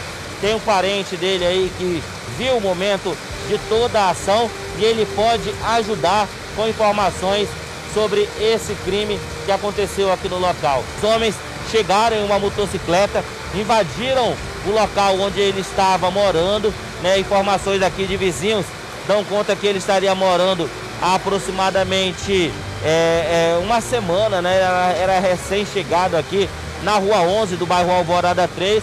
Tem 0.41 0.55
um 0.55 0.61
parente 0.61 1.17
dele 1.17 1.47
aí 1.47 1.73
que 1.79 2.03
viu 2.37 2.57
o 2.57 2.61
momento 2.61 3.17
de 3.49 3.59
toda 3.69 4.01
a 4.01 4.11
ação 4.11 4.51
e 4.79 4.85
ele 4.85 5.07
pode 5.15 5.55
ajudar 5.77 6.29
com 6.57 6.69
informações 6.69 7.49
sobre 7.95 8.29
esse 8.41 8.75
crime 8.85 9.19
que 9.45 9.53
aconteceu 9.53 10.13
aqui 10.13 10.29
no 10.29 10.39
local. 10.39 10.83
Os 10.99 11.05
homens 11.05 11.35
chegaram 11.71 12.17
em 12.17 12.25
uma 12.25 12.39
motocicleta, 12.39 13.25
invadiram 13.55 14.35
o 14.67 14.71
local 14.71 15.19
onde 15.21 15.41
ele 15.41 15.61
estava 15.61 16.11
morando, 16.11 16.73
né, 17.03 17.19
informações 17.19 17.83
aqui 17.83 18.07
de 18.07 18.17
vizinhos 18.17 18.65
dão 19.07 19.25
conta 19.25 19.57
que 19.57 19.67
ele 19.67 19.79
estaria 19.79 20.15
morando 20.15 20.69
há 21.01 21.17
aproximadamente 21.17 22.53
é, 22.85 23.55
é, 23.55 23.59
uma 23.63 23.81
semana, 23.81 24.41
né? 24.41 24.57
Era, 24.57 24.93
era 24.93 25.21
recém-chegado 25.21 26.17
aqui 26.17 26.49
na 26.83 26.97
Rua 26.97 27.21
11 27.21 27.57
do 27.57 27.67
bairro 27.67 27.91
Alvorada 27.91 28.49
3 28.49 28.83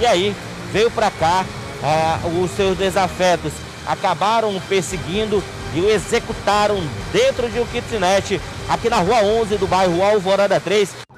e 0.00 0.06
aí 0.06 0.34
veio 0.72 0.90
para 0.90 1.10
cá 1.10 1.44
é, 1.82 2.42
os 2.42 2.50
seus 2.52 2.76
desafetos 2.76 3.52
acabaram 3.86 4.60
perseguindo 4.68 5.42
e 5.74 5.80
o 5.80 5.88
executaram 5.88 6.80
dentro 7.12 7.48
de 7.48 7.60
um 7.60 7.66
kitnet 7.66 8.40
aqui 8.68 8.88
na 8.88 8.98
Rua 8.98 9.22
11 9.22 9.56
do 9.56 9.66
bairro 9.66 10.02
Alvorada 10.02 10.60
3. 10.60 11.09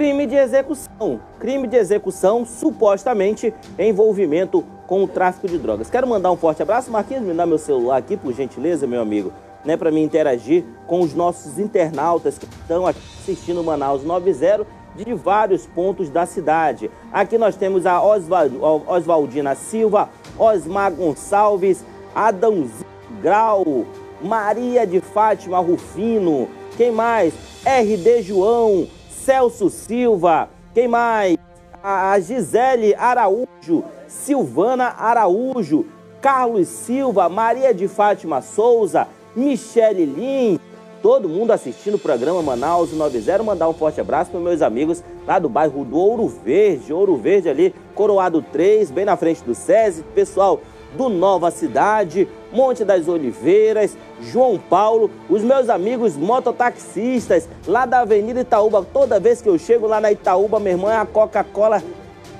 Crime 0.00 0.26
de 0.26 0.34
execução. 0.34 1.20
Crime 1.38 1.68
de 1.68 1.76
execução, 1.76 2.46
supostamente 2.46 3.52
envolvimento 3.78 4.64
com 4.86 5.04
o 5.04 5.06
tráfico 5.06 5.46
de 5.46 5.58
drogas. 5.58 5.90
Quero 5.90 6.06
mandar 6.06 6.32
um 6.32 6.38
forte 6.38 6.62
abraço. 6.62 6.90
Marquinhos, 6.90 7.22
me 7.22 7.34
dá 7.34 7.44
meu 7.44 7.58
celular 7.58 7.98
aqui, 7.98 8.16
por 8.16 8.32
gentileza, 8.32 8.86
meu 8.86 9.02
amigo, 9.02 9.30
né, 9.62 9.76
para 9.76 9.90
me 9.90 10.02
interagir 10.02 10.64
com 10.86 11.00
os 11.00 11.12
nossos 11.12 11.58
internautas 11.58 12.38
que 12.38 12.46
estão 12.46 12.86
assistindo 12.86 13.62
Manaus 13.62 14.02
90 14.02 14.66
de 14.96 15.12
vários 15.12 15.66
pontos 15.66 16.08
da 16.08 16.24
cidade. 16.24 16.90
Aqui 17.12 17.36
nós 17.36 17.54
temos 17.54 17.84
a 17.84 18.00
Oswaldina 18.02 19.54
Silva, 19.54 20.08
Osmar 20.38 20.94
Gonçalves, 20.94 21.84
Adãozinho 22.14 22.86
Grau, 23.20 23.84
Maria 24.22 24.86
de 24.86 24.98
Fátima 24.98 25.58
Rufino, 25.58 26.48
quem 26.78 26.90
mais? 26.90 27.34
RD 27.66 28.22
João, 28.22 28.88
Celso 29.30 29.70
Silva, 29.70 30.48
quem 30.74 30.88
mais? 30.88 31.36
A 31.80 32.18
Gisele 32.18 32.96
Araújo, 32.96 33.84
Silvana 34.08 34.92
Araújo, 34.98 35.86
Carlos 36.20 36.66
Silva, 36.66 37.28
Maria 37.28 37.72
de 37.72 37.86
Fátima 37.86 38.42
Souza, 38.42 39.06
Michele 39.36 40.04
Lins, 40.04 40.58
todo 41.00 41.28
mundo 41.28 41.52
assistindo 41.52 41.94
o 41.94 41.98
programa 41.98 42.42
Manaus 42.42 42.92
90. 42.92 43.44
Mandar 43.44 43.68
um 43.68 43.72
forte 43.72 44.00
abraço 44.00 44.32
para 44.32 44.40
meus 44.40 44.62
amigos 44.62 45.00
lá 45.24 45.38
do 45.38 45.48
bairro 45.48 45.84
do 45.84 45.96
Ouro 45.96 46.26
Verde, 46.26 46.92
Ouro 46.92 47.16
Verde 47.16 47.48
ali, 47.48 47.72
Coroado 47.94 48.42
3, 48.42 48.90
bem 48.90 49.04
na 49.04 49.16
frente 49.16 49.44
do 49.44 49.54
SESI. 49.54 50.02
Pessoal 50.12 50.60
do 50.96 51.08
Nova 51.08 51.52
Cidade, 51.52 52.26
Monte 52.52 52.84
das 52.84 53.08
Oliveiras, 53.08 53.96
João 54.20 54.58
Paulo, 54.58 55.10
os 55.28 55.42
meus 55.42 55.68
amigos 55.68 56.16
mototaxistas 56.16 57.48
lá 57.66 57.86
da 57.86 58.00
Avenida 58.00 58.40
Itaúba. 58.40 58.86
Toda 58.92 59.20
vez 59.20 59.40
que 59.40 59.48
eu 59.48 59.58
chego 59.58 59.86
lá 59.86 60.00
na 60.00 60.10
Itaúba, 60.10 60.58
minha 60.58 60.72
irmã, 60.72 60.94
a 60.94 61.06
Coca-Cola 61.06 61.82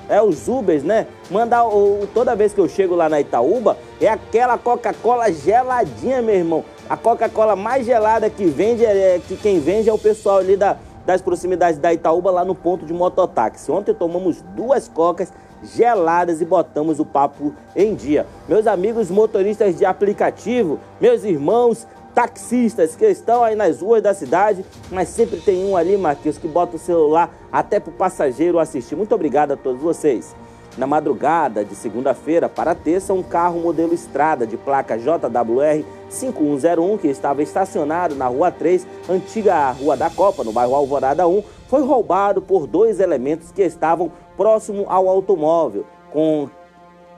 é 0.09 0.21
os 0.21 0.47
Ubers, 0.49 0.83
né? 0.83 1.07
Mandar 1.29 1.65
o, 1.65 2.05
toda 2.13 2.35
vez 2.35 2.53
que 2.53 2.59
eu 2.59 2.67
chego 2.67 2.95
lá 2.95 3.07
na 3.07 3.21
Itaúba, 3.21 3.77
é 4.01 4.09
aquela 4.09 4.57
Coca-Cola 4.57 5.31
geladinha, 5.31 6.21
meu 6.21 6.35
irmão. 6.35 6.65
A 6.89 6.97
Coca-Cola 6.97 7.55
mais 7.55 7.85
gelada 7.85 8.29
que 8.29 8.45
vende, 8.45 8.85
é, 8.85 9.21
que 9.25 9.37
quem 9.37 9.59
vende 9.59 9.89
é 9.89 9.93
o 9.93 9.97
pessoal 9.97 10.39
ali 10.39 10.57
da, 10.57 10.77
das 11.05 11.21
proximidades 11.21 11.79
da 11.79 11.93
Itaúba, 11.93 12.29
lá 12.29 12.43
no 12.43 12.53
ponto 12.53 12.85
de 12.85 12.91
mototáxi. 12.91 13.71
Ontem 13.71 13.93
tomamos 13.93 14.41
duas 14.55 14.89
cocas 14.89 15.31
geladas 15.63 16.41
e 16.41 16.45
botamos 16.45 16.99
o 16.99 17.05
papo 17.05 17.53
em 17.75 17.95
dia. 17.95 18.25
Meus 18.47 18.67
amigos 18.67 19.09
motoristas 19.09 19.77
de 19.77 19.85
aplicativo, 19.85 20.79
meus 20.99 21.23
irmãos 21.23 21.87
taxistas 22.13 22.95
que 22.95 23.05
estão 23.05 23.43
aí 23.43 23.55
nas 23.55 23.81
ruas 23.81 24.03
da 24.03 24.13
cidade, 24.13 24.65
mas 24.91 25.09
sempre 25.09 25.39
tem 25.39 25.65
um 25.65 25.77
ali, 25.77 25.97
Marquinhos, 25.97 26.37
que 26.37 26.47
bota 26.47 26.75
o 26.75 26.79
celular 26.79 27.33
até 27.51 27.79
para 27.79 27.91
o 27.91 27.93
passageiro 27.93 28.59
assistir. 28.59 28.95
Muito 28.95 29.15
obrigado 29.15 29.51
a 29.51 29.57
todos 29.57 29.81
vocês. 29.81 30.35
Na 30.77 30.87
madrugada 30.87 31.65
de 31.65 31.75
segunda-feira 31.75 32.47
para 32.47 32.73
terça, 32.73 33.13
um 33.13 33.21
carro 33.21 33.59
modelo 33.59 33.93
Estrada 33.93 34.47
de 34.47 34.55
placa 34.55 34.97
JWR 34.97 35.83
5101, 36.09 36.97
que 36.97 37.07
estava 37.09 37.43
estacionado 37.43 38.15
na 38.15 38.27
Rua 38.27 38.51
3, 38.51 38.87
antiga 39.09 39.69
Rua 39.71 39.97
da 39.97 40.09
Copa, 40.09 40.45
no 40.45 40.53
bairro 40.53 40.73
Alvorada 40.73 41.27
1, 41.27 41.43
foi 41.67 41.83
roubado 41.83 42.41
por 42.41 42.67
dois 42.67 43.01
elementos 43.01 43.51
que 43.51 43.61
estavam 43.61 44.13
próximo 44.41 44.85
ao 44.89 45.07
automóvel, 45.07 45.85
com 46.11 46.49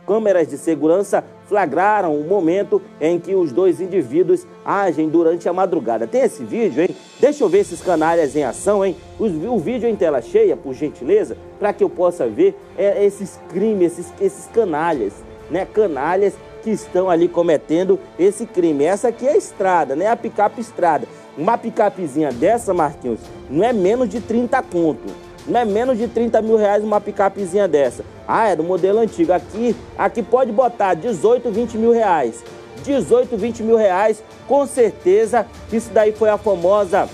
câmeras 0.05 0.49
de 0.49 0.57
segurança 0.57 1.23
flagraram 1.47 2.13
o 2.19 2.27
momento 2.27 2.81
em 2.99 3.17
que 3.17 3.33
os 3.33 3.53
dois 3.53 3.79
indivíduos 3.79 4.45
agem 4.65 5.07
durante 5.07 5.47
a 5.47 5.53
madrugada. 5.53 6.05
Tem 6.05 6.19
esse 6.19 6.43
vídeo, 6.43 6.83
hein? 6.83 6.89
Deixa 7.21 7.41
eu 7.41 7.47
ver 7.47 7.59
esses 7.59 7.81
canalhas 7.81 8.35
em 8.35 8.43
ação, 8.43 8.83
hein? 8.83 8.97
O, 9.17 9.23
o 9.53 9.57
vídeo 9.57 9.87
em 9.87 9.95
tela 9.95 10.21
cheia, 10.21 10.57
por 10.57 10.73
gentileza, 10.73 11.37
para 11.57 11.71
que 11.71 11.81
eu 11.81 11.89
possa 11.89 12.27
ver 12.27 12.59
é, 12.77 13.05
esses 13.05 13.39
crimes, 13.47 13.97
esses, 13.97 14.13
esses 14.19 14.47
canalhas, 14.47 15.13
né? 15.49 15.65
Canalhas 15.65 16.33
que 16.61 16.71
estão 16.71 17.09
ali 17.09 17.29
cometendo 17.29 17.97
esse 18.19 18.45
crime. 18.45 18.83
Essa 18.83 19.07
aqui 19.07 19.25
é 19.25 19.31
a 19.31 19.37
estrada, 19.37 19.95
né? 19.95 20.07
A 20.07 20.17
picape 20.17 20.59
estrada. 20.59 21.07
Uma 21.37 21.57
picapezinha 21.57 22.33
dessa, 22.33 22.73
Marquinhos, 22.73 23.21
não 23.49 23.63
é 23.63 23.71
menos 23.71 24.09
de 24.09 24.19
30 24.19 24.61
conto. 24.63 25.32
Não 25.47 25.59
é 25.59 25.65
menos 25.65 25.97
de 25.97 26.07
30 26.07 26.41
mil 26.41 26.57
reais 26.57 26.83
uma 26.83 27.01
picapezinha 27.01 27.67
dessa. 27.67 28.03
Ah, 28.27 28.47
é 28.49 28.55
do 28.55 28.63
modelo 28.63 28.99
antigo. 28.99 29.33
Aqui, 29.33 29.75
aqui 29.97 30.23
pode 30.23 30.51
botar 30.51 30.93
18, 30.93 31.51
20 31.51 31.77
mil 31.77 31.91
reais. 31.91 32.43
18, 32.83 33.37
20 33.37 33.63
mil 33.63 33.77
reais, 33.77 34.23
com 34.47 34.65
certeza. 34.65 35.45
Isso 35.71 35.89
daí 35.91 36.13
foi 36.13 36.29
a 36.29 36.37
famosa 36.37 37.09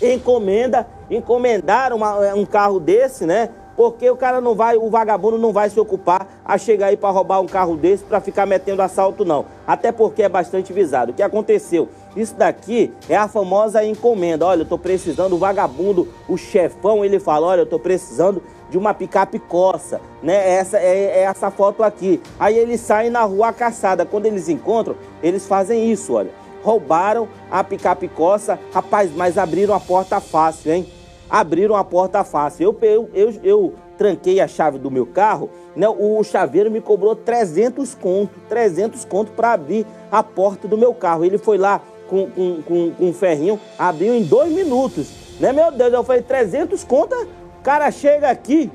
encomenda. 0.00 0.86
Encomendaram 1.10 1.96
uma, 1.96 2.34
um 2.34 2.46
carro 2.46 2.78
desse, 2.78 3.26
né? 3.26 3.50
Porque 3.76 4.08
o 4.08 4.16
cara 4.16 4.40
não 4.40 4.54
vai, 4.54 4.76
o 4.76 4.90
vagabundo 4.90 5.38
não 5.38 5.52
vai 5.52 5.68
se 5.70 5.80
ocupar 5.80 6.28
a 6.44 6.58
chegar 6.58 6.88
aí 6.88 6.96
para 6.96 7.10
roubar 7.10 7.40
um 7.40 7.46
carro 7.46 7.76
desse 7.76 8.04
para 8.04 8.20
ficar 8.20 8.46
metendo 8.46 8.82
assalto, 8.82 9.24
não. 9.24 9.46
Até 9.66 9.90
porque 9.90 10.22
é 10.22 10.28
bastante 10.28 10.72
visado. 10.72 11.10
O 11.10 11.14
que 11.14 11.22
aconteceu? 11.22 11.88
Isso 12.14 12.34
daqui 12.34 12.92
é 13.08 13.16
a 13.16 13.28
famosa 13.28 13.84
encomenda. 13.84 14.46
Olha, 14.46 14.62
eu 14.62 14.66
tô 14.66 14.78
precisando, 14.78 15.34
o 15.34 15.38
vagabundo, 15.38 16.08
o 16.28 16.36
chefão, 16.36 17.04
ele 17.04 17.18
fala: 17.18 17.46
olha, 17.46 17.60
eu 17.60 17.66
tô 17.66 17.78
precisando 17.78 18.42
de 18.70 18.78
uma 18.78 18.94
picape 18.94 19.38
coça, 19.38 20.00
né? 20.22 20.50
Essa 20.54 20.78
é, 20.78 21.04
é 21.04 21.22
essa 21.22 21.50
foto 21.50 21.82
aqui. 21.82 22.20
Aí 22.38 22.56
eles 22.56 22.80
saem 22.80 23.10
na 23.10 23.22
rua 23.22 23.52
caçada. 23.52 24.04
Quando 24.04 24.26
eles 24.26 24.48
encontram, 24.48 24.96
eles 25.22 25.46
fazem 25.46 25.90
isso, 25.90 26.14
olha. 26.14 26.30
Roubaram 26.62 27.28
a 27.50 27.64
picape 27.64 28.06
coça, 28.08 28.58
rapaz, 28.72 29.10
mas 29.14 29.36
abriram 29.36 29.74
a 29.74 29.80
porta 29.80 30.20
fácil, 30.20 30.72
hein? 30.72 30.86
abriram 31.32 31.74
a 31.74 31.82
porta 31.82 32.22
fácil. 32.22 32.64
Eu, 32.64 32.78
eu, 32.82 33.10
eu, 33.14 33.34
eu 33.42 33.74
tranquei 33.96 34.38
a 34.38 34.46
chave 34.46 34.78
do 34.78 34.90
meu 34.90 35.06
carro, 35.06 35.48
né? 35.74 35.88
o 35.88 36.22
chaveiro 36.22 36.70
me 36.70 36.78
cobrou 36.78 37.16
300 37.16 37.94
conto, 37.94 38.38
300 38.50 39.06
conto 39.06 39.32
para 39.32 39.54
abrir 39.54 39.86
a 40.10 40.22
porta 40.22 40.68
do 40.68 40.76
meu 40.76 40.92
carro. 40.92 41.24
Ele 41.24 41.38
foi 41.38 41.56
lá 41.56 41.80
com, 42.12 42.30
com, 42.30 42.62
com, 42.62 42.90
com 42.90 43.04
um 43.06 43.14
ferrinho, 43.14 43.58
abriu 43.78 44.14
em 44.14 44.22
dois 44.22 44.52
minutos. 44.52 45.08
Né, 45.40 45.50
meu 45.50 45.72
Deus, 45.72 45.94
eu 45.94 46.04
falei, 46.04 46.20
300 46.20 46.84
conto, 46.84 47.14
o 47.14 47.62
cara 47.62 47.90
chega 47.90 48.28
aqui, 48.28 48.70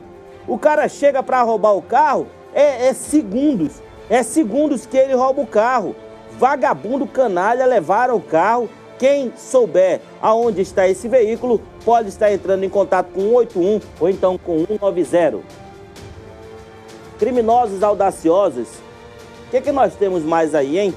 o 0.48 0.58
cara 0.58 0.90
chega 0.90 1.22
para 1.22 1.44
roubar 1.44 1.76
o 1.76 1.82
carro, 1.84 2.26
é, 2.52 2.88
é 2.88 2.94
segundos, 2.94 3.74
é 4.10 4.24
segundos 4.24 4.88
que 4.88 4.98
ele 4.98 5.14
rouba 5.14 5.42
o 5.42 5.46
carro. 5.46 5.96
Vagabundo 6.40 7.06
canalha 7.06 7.66
levaram 7.66 8.16
o 8.16 8.22
carro, 8.22 8.68
quem 8.98 9.32
souber 9.38 10.02
aonde 10.20 10.62
está 10.62 10.88
esse 10.88 11.08
veículo 11.08 11.62
pode 11.86 12.10
estar 12.10 12.32
entrando 12.32 12.64
em 12.64 12.70
contato 12.70 13.12
com 13.14 13.22
181 13.22 13.80
ou 14.00 14.10
então 14.10 14.38
com 14.40 14.66
190. 14.66 15.40
Criminosos 17.20 17.84
audaciosos. 17.84 18.68
O 19.48 19.52
que, 19.52 19.62
que 19.62 19.72
nós 19.72 19.94
temos 19.96 20.24
mais 20.24 20.56
aí, 20.56 20.80
hein? 20.80 20.94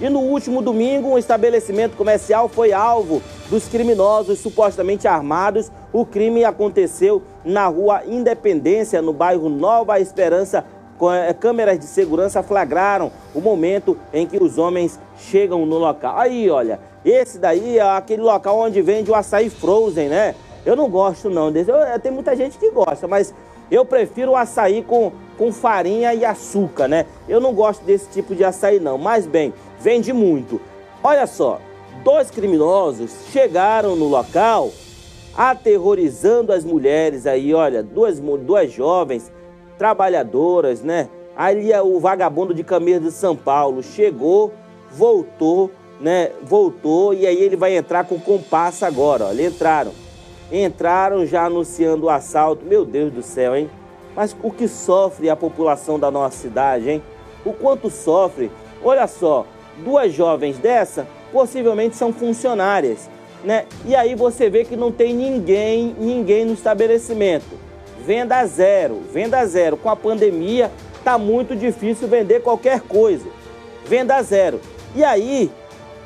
E 0.00 0.08
no 0.08 0.20
último 0.20 0.62
domingo, 0.62 1.08
um 1.08 1.18
estabelecimento 1.18 1.96
comercial 1.96 2.48
foi 2.48 2.72
alvo 2.72 3.20
dos 3.50 3.66
criminosos 3.66 4.38
supostamente 4.38 5.08
armados. 5.08 5.72
O 5.92 6.06
crime 6.06 6.44
aconteceu 6.44 7.20
na 7.44 7.66
rua 7.66 8.02
Independência, 8.06 9.02
no 9.02 9.12
bairro 9.12 9.48
Nova 9.48 9.98
Esperança. 9.98 10.64
Eh, 11.00 11.32
câmeras 11.34 11.78
de 11.78 11.84
segurança 11.84 12.42
flagraram 12.44 13.10
o 13.34 13.40
momento 13.40 13.96
em 14.12 14.24
que 14.26 14.40
os 14.40 14.56
homens 14.56 15.00
chegam 15.16 15.66
no 15.66 15.78
local. 15.78 16.16
Aí, 16.16 16.48
olha, 16.48 16.78
esse 17.04 17.38
daí 17.38 17.78
é 17.78 17.82
aquele 17.82 18.22
local 18.22 18.58
onde 18.58 18.80
vende 18.80 19.10
o 19.10 19.16
açaí 19.16 19.50
frozen, 19.50 20.08
né? 20.08 20.34
Eu 20.64 20.76
não 20.76 20.88
gosto 20.88 21.28
não 21.28 21.50
desse. 21.50 21.70
Eu, 21.70 21.98
tem 22.00 22.12
muita 22.12 22.36
gente 22.36 22.56
que 22.56 22.70
gosta, 22.70 23.08
mas 23.08 23.34
eu 23.70 23.84
prefiro 23.84 24.32
o 24.32 24.36
açaí 24.36 24.82
com, 24.82 25.12
com 25.36 25.52
farinha 25.52 26.14
e 26.14 26.24
açúcar, 26.24 26.88
né? 26.88 27.06
Eu 27.28 27.40
não 27.40 27.52
gosto 27.52 27.84
desse 27.84 28.08
tipo 28.08 28.34
de 28.34 28.44
açaí 28.44 28.80
não. 28.80 28.98
Mas 28.98 29.26
bem, 29.26 29.52
vende 29.80 30.12
muito. 30.12 30.60
Olha 31.02 31.26
só, 31.26 31.60
dois 32.02 32.30
criminosos 32.30 33.10
chegaram 33.32 33.96
no 33.96 34.06
local 34.06 34.70
aterrorizando 35.36 36.52
as 36.52 36.64
mulheres 36.64 37.24
aí, 37.24 37.54
olha, 37.54 37.80
duas, 37.80 38.18
duas 38.18 38.72
jovens 38.72 39.30
trabalhadoras, 39.78 40.82
né? 40.82 41.08
Ali 41.36 41.72
é 41.72 41.80
o 41.80 42.00
vagabundo 42.00 42.52
de 42.52 42.64
camisa 42.64 42.98
de 42.98 43.12
São 43.12 43.36
Paulo 43.36 43.80
chegou, 43.80 44.52
voltou, 44.90 45.70
né? 46.00 46.32
Voltou 46.42 47.14
e 47.14 47.24
aí 47.24 47.40
ele 47.40 47.54
vai 47.54 47.76
entrar 47.76 48.04
com 48.04 48.18
compasso 48.18 48.84
agora. 48.84 49.30
Eles 49.30 49.54
entraram. 49.54 49.92
Entraram 50.50 51.24
já 51.24 51.44
anunciando 51.44 52.06
o 52.06 52.10
assalto. 52.10 52.64
Meu 52.64 52.84
Deus 52.84 53.12
do 53.12 53.22
céu, 53.22 53.54
hein? 53.54 53.70
Mas 54.16 54.34
o 54.42 54.50
que 54.50 54.66
sofre 54.66 55.30
a 55.30 55.36
população 55.36 55.96
da 55.96 56.10
nossa 56.10 56.36
cidade, 56.36 56.90
hein? 56.90 57.02
O 57.44 57.52
quanto 57.52 57.88
sofre? 57.88 58.50
Olha 58.82 59.06
só, 59.06 59.46
duas 59.84 60.12
jovens 60.12 60.58
dessa 60.58 61.06
possivelmente 61.32 61.96
são 61.96 62.12
funcionárias, 62.12 63.08
né? 63.44 63.66
E 63.84 63.94
aí 63.94 64.14
você 64.14 64.48
vê 64.50 64.64
que 64.64 64.76
não 64.76 64.90
tem 64.90 65.14
ninguém, 65.14 65.94
ninguém 65.98 66.44
no 66.44 66.54
estabelecimento. 66.54 67.58
Venda 68.04 68.44
zero, 68.46 69.02
venda 69.12 69.44
zero. 69.46 69.76
Com 69.76 69.90
a 69.90 69.96
pandemia 69.96 70.70
tá 71.04 71.18
muito 71.18 71.54
difícil 71.54 72.08
vender 72.08 72.40
qualquer 72.42 72.80
coisa. 72.80 73.28
Venda 73.84 74.20
zero. 74.22 74.60
E 74.94 75.04
aí, 75.04 75.50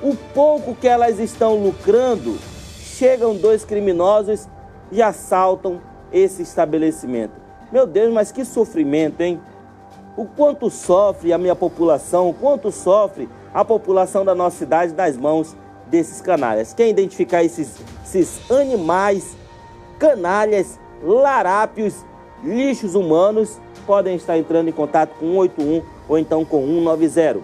o 0.03 0.15
pouco 0.35 0.75
que 0.75 0.89
elas 0.89 1.19
estão 1.19 1.57
lucrando, 1.57 2.37
chegam 2.81 3.37
dois 3.37 3.65
criminosos 3.65 4.49
e 4.91 5.01
assaltam 5.01 5.81
esse 6.13 6.43
estabelecimento. 6.43 7.35
Meu 7.71 7.87
Deus, 7.87 8.13
mas 8.13 8.31
que 8.31 8.45
sofrimento, 8.45 9.21
hein? 9.21 9.41
O 10.17 10.27
quanto 10.27 10.69
sofre 10.69 11.33
a 11.33 11.39
minha 11.39 11.57
população, 11.57 12.29
o 12.29 12.35
quanto 12.35 12.71
sofre 12.71 13.29
a 13.53 13.65
população 13.65 14.25
da 14.25 14.35
nossa 14.35 14.59
cidade 14.59 14.93
nas 14.95 15.17
mãos 15.17 15.57
desses 15.87 16.21
canalhas. 16.21 16.73
Quem 16.73 16.91
identificar 16.91 17.45
esses, 17.45 17.77
esses 18.05 18.51
animais, 18.51 19.37
canalhas, 19.99 20.79
larápios, 21.03 22.05
lixos 22.43 22.95
humanos, 22.95 23.61
podem 23.87 24.17
estar 24.17 24.39
entrando 24.39 24.69
em 24.69 24.73
contato 24.73 25.15
com 25.19 25.27
181 25.33 25.83
ou 26.09 26.19
então 26.19 26.45
com 26.45 26.61
190. 26.67 27.41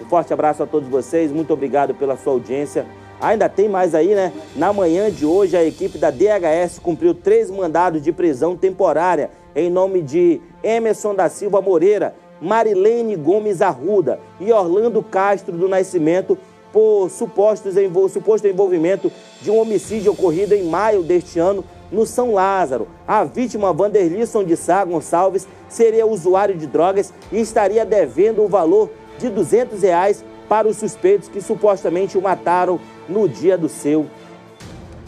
Um 0.00 0.04
forte 0.06 0.32
abraço 0.32 0.62
a 0.62 0.66
todos 0.66 0.88
vocês, 0.88 1.30
muito 1.30 1.52
obrigado 1.52 1.94
pela 1.94 2.16
sua 2.16 2.32
audiência. 2.32 2.86
Ainda 3.20 3.50
tem 3.50 3.68
mais 3.68 3.94
aí, 3.94 4.14
né? 4.14 4.32
Na 4.56 4.72
manhã 4.72 5.10
de 5.10 5.26
hoje, 5.26 5.54
a 5.54 5.62
equipe 5.62 5.98
da 5.98 6.10
DHS 6.10 6.78
cumpriu 6.78 7.12
três 7.12 7.50
mandados 7.50 8.00
de 8.00 8.12
prisão 8.12 8.56
temporária 8.56 9.30
em 9.54 9.68
nome 9.68 10.00
de 10.00 10.40
Emerson 10.62 11.14
da 11.14 11.28
Silva 11.28 11.60
Moreira, 11.60 12.14
Marilene 12.40 13.16
Gomes 13.16 13.60
Arruda 13.60 14.18
e 14.40 14.52
Orlando 14.52 15.02
Castro 15.02 15.56
do 15.56 15.68
Nascimento 15.68 16.38
por 16.72 17.10
supostos 17.10 17.76
envol 17.76 18.08
suposto 18.08 18.46
envolvimento 18.46 19.10
de 19.42 19.50
um 19.50 19.58
homicídio 19.58 20.12
ocorrido 20.12 20.54
em 20.54 20.64
maio 20.64 21.02
deste 21.02 21.38
ano 21.38 21.64
no 21.90 22.06
São 22.06 22.32
Lázaro. 22.32 22.86
A 23.06 23.24
vítima, 23.24 23.72
Vanderlisson 23.72 24.44
de 24.44 24.56
Sá 24.56 24.84
Gonçalves, 24.84 25.48
seria 25.68 26.06
usuário 26.06 26.56
de 26.56 26.66
drogas 26.66 27.12
e 27.32 27.40
estaria 27.40 27.84
devendo 27.84 28.42
o 28.42 28.48
valor 28.48 28.90
de 29.18 29.28
200 29.28 29.82
reais 29.82 30.24
para 30.48 30.68
os 30.68 30.76
suspeitos 30.76 31.28
que 31.28 31.40
supostamente 31.40 32.16
o 32.16 32.22
mataram 32.22 32.80
no 33.08 33.28
dia 33.28 33.58
do 33.58 33.68
seu 33.68 34.06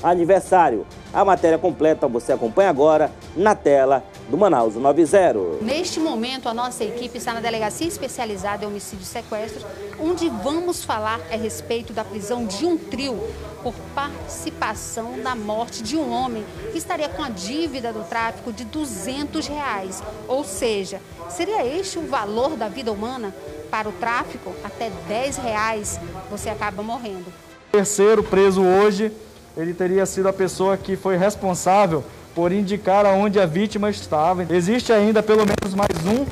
aniversário. 0.02 0.84
A 1.12 1.24
matéria 1.24 1.58
completa 1.58 2.08
você 2.08 2.32
acompanha 2.32 2.70
agora 2.70 3.10
na 3.36 3.54
tela 3.54 4.02
do 4.32 4.38
Manaus 4.38 4.76
90. 4.76 5.60
Neste 5.60 6.00
momento, 6.00 6.48
a 6.48 6.54
nossa 6.54 6.82
equipe 6.82 7.18
está 7.18 7.34
na 7.34 7.40
Delegacia 7.40 7.86
Especializada 7.86 8.64
em 8.64 8.66
Homicídio 8.66 9.02
e 9.02 9.06
Sequestros, 9.06 9.62
onde 10.00 10.26
vamos 10.30 10.82
falar 10.82 11.20
a 11.30 11.36
respeito 11.36 11.92
da 11.92 12.02
prisão 12.02 12.46
de 12.46 12.64
um 12.64 12.78
trio 12.78 13.20
por 13.62 13.74
participação 13.94 15.18
na 15.18 15.36
morte 15.36 15.82
de 15.82 15.98
um 15.98 16.10
homem 16.10 16.46
que 16.72 16.78
estaria 16.78 17.10
com 17.10 17.22
a 17.22 17.28
dívida 17.28 17.92
do 17.92 18.04
tráfico 18.04 18.50
de 18.50 18.64
200 18.64 19.46
reais. 19.46 20.02
Ou 20.26 20.42
seja, 20.44 20.98
seria 21.28 21.66
este 21.66 21.98
o 21.98 22.06
valor 22.06 22.56
da 22.56 22.68
vida 22.68 22.90
humana? 22.90 23.34
Para 23.70 23.90
o 23.90 23.92
tráfico, 23.92 24.54
até 24.64 24.90
10 25.08 25.36
reais 25.36 26.00
você 26.30 26.48
acaba 26.48 26.82
morrendo. 26.82 27.26
O 27.68 27.72
terceiro 27.72 28.22
preso 28.22 28.62
hoje, 28.62 29.12
ele 29.54 29.74
teria 29.74 30.06
sido 30.06 30.28
a 30.28 30.32
pessoa 30.32 30.78
que 30.78 30.96
foi 30.96 31.18
responsável 31.18 32.02
por 32.34 32.52
indicar 32.52 33.06
aonde 33.06 33.38
a 33.38 33.46
vítima 33.46 33.90
estava. 33.90 34.46
Existe 34.50 34.92
ainda 34.92 35.22
pelo 35.22 35.44
menos 35.46 35.74
mais 35.74 35.96
um 36.06 36.26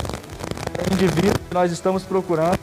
indivíduo 0.93 1.33
que 1.47 1.53
nós 1.53 1.71
estamos 1.71 2.03
procurando. 2.03 2.59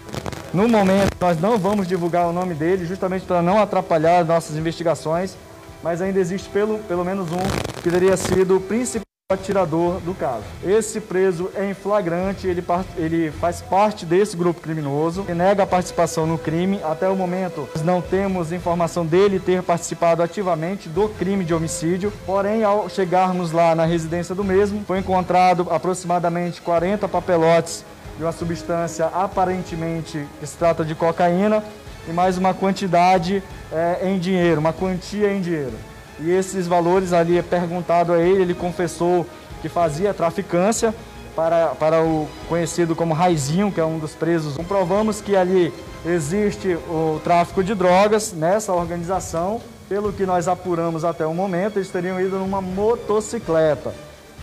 No 0.53 0.66
momento, 0.68 1.11
nós 1.20 1.40
não 1.40 1.59
vamos 1.59 1.87
divulgar 1.87 2.27
o 2.27 2.33
nome 2.33 2.55
dele, 2.55 2.87
justamente 2.87 3.27
para 3.27 3.42
não 3.42 3.61
atrapalhar 3.61 4.20
as 4.20 4.27
nossas 4.27 4.57
investigações, 4.57 5.37
mas 5.83 6.01
ainda 6.01 6.18
existe 6.18 6.48
pelo, 6.48 6.79
pelo 6.81 7.05
menos 7.05 7.31
um 7.31 7.81
que 7.83 7.90
teria 7.90 8.16
sido 8.16 8.57
o 8.57 8.61
principal 8.61 9.08
atirador 9.30 10.00
do 10.00 10.14
caso. 10.14 10.44
Esse 10.64 11.02
preso 11.02 11.50
é 11.54 11.70
em 11.70 11.74
flagrante, 11.74 12.46
ele, 12.46 12.64
ele 12.96 13.30
faz 13.30 13.60
parte 13.60 14.06
desse 14.06 14.34
grupo 14.34 14.58
criminoso 14.58 15.26
e 15.28 15.34
nega 15.34 15.64
a 15.64 15.66
participação 15.66 16.26
no 16.26 16.38
crime. 16.38 16.80
Até 16.82 17.10
o 17.10 17.14
momento, 17.14 17.68
nós 17.74 17.84
não 17.84 18.00
temos 18.00 18.52
informação 18.52 19.04
dele 19.04 19.38
ter 19.38 19.62
participado 19.62 20.22
ativamente 20.22 20.88
do 20.88 21.10
crime 21.10 21.44
de 21.44 21.52
homicídio. 21.52 22.10
Porém, 22.24 22.64
ao 22.64 22.88
chegarmos 22.88 23.52
lá 23.52 23.74
na 23.74 23.84
residência 23.84 24.34
do 24.34 24.42
mesmo, 24.42 24.82
foi 24.86 25.00
encontrado 25.00 25.66
aproximadamente 25.70 26.62
40 26.62 27.06
papelotes 27.06 27.84
de 28.16 28.24
uma 28.24 28.32
substância 28.32 29.10
aparentemente 29.12 30.26
que 30.40 30.46
se 30.46 30.56
trata 30.56 30.82
de 30.86 30.94
cocaína 30.94 31.62
e 32.08 32.12
mais 32.14 32.38
uma 32.38 32.54
quantidade 32.54 33.42
é, 33.70 34.08
em 34.08 34.18
dinheiro, 34.18 34.58
uma 34.58 34.72
quantia 34.72 35.30
em 35.30 35.42
dinheiro. 35.42 35.74
E 36.20 36.31
esses 36.31 36.66
valores 36.66 37.12
ali 37.12 37.38
é 37.38 37.42
perguntado 37.42 38.12
a 38.12 38.18
ele, 38.18 38.42
ele 38.42 38.54
confessou 38.54 39.26
que 39.62 39.68
fazia 39.68 40.12
traficância 40.14 40.94
para, 41.35 41.68
para 41.68 42.02
o 42.02 42.28
conhecido 42.48 42.96
como 42.96 43.14
Raizinho, 43.14 43.70
que 43.70 43.81
é 43.81 43.85
um 43.85 43.98
dos 43.98 44.12
presos. 44.12 44.57
Comprovamos 44.57 45.20
que 45.20 45.37
ali 45.37 45.72
existe 46.04 46.74
o 46.88 47.20
tráfico 47.22 47.62
de 47.62 47.74
drogas 47.74 48.33
nessa 48.33 48.72
organização. 48.72 49.61
Pelo 49.88 50.12
que 50.12 50.26
nós 50.26 50.48
apuramos 50.48 51.04
até 51.04 51.24
o 51.24 51.33
momento, 51.33 51.78
eles 51.78 51.88
teriam 51.88 52.20
ido 52.20 52.38
numa 52.38 52.61
motocicleta. 52.61 53.94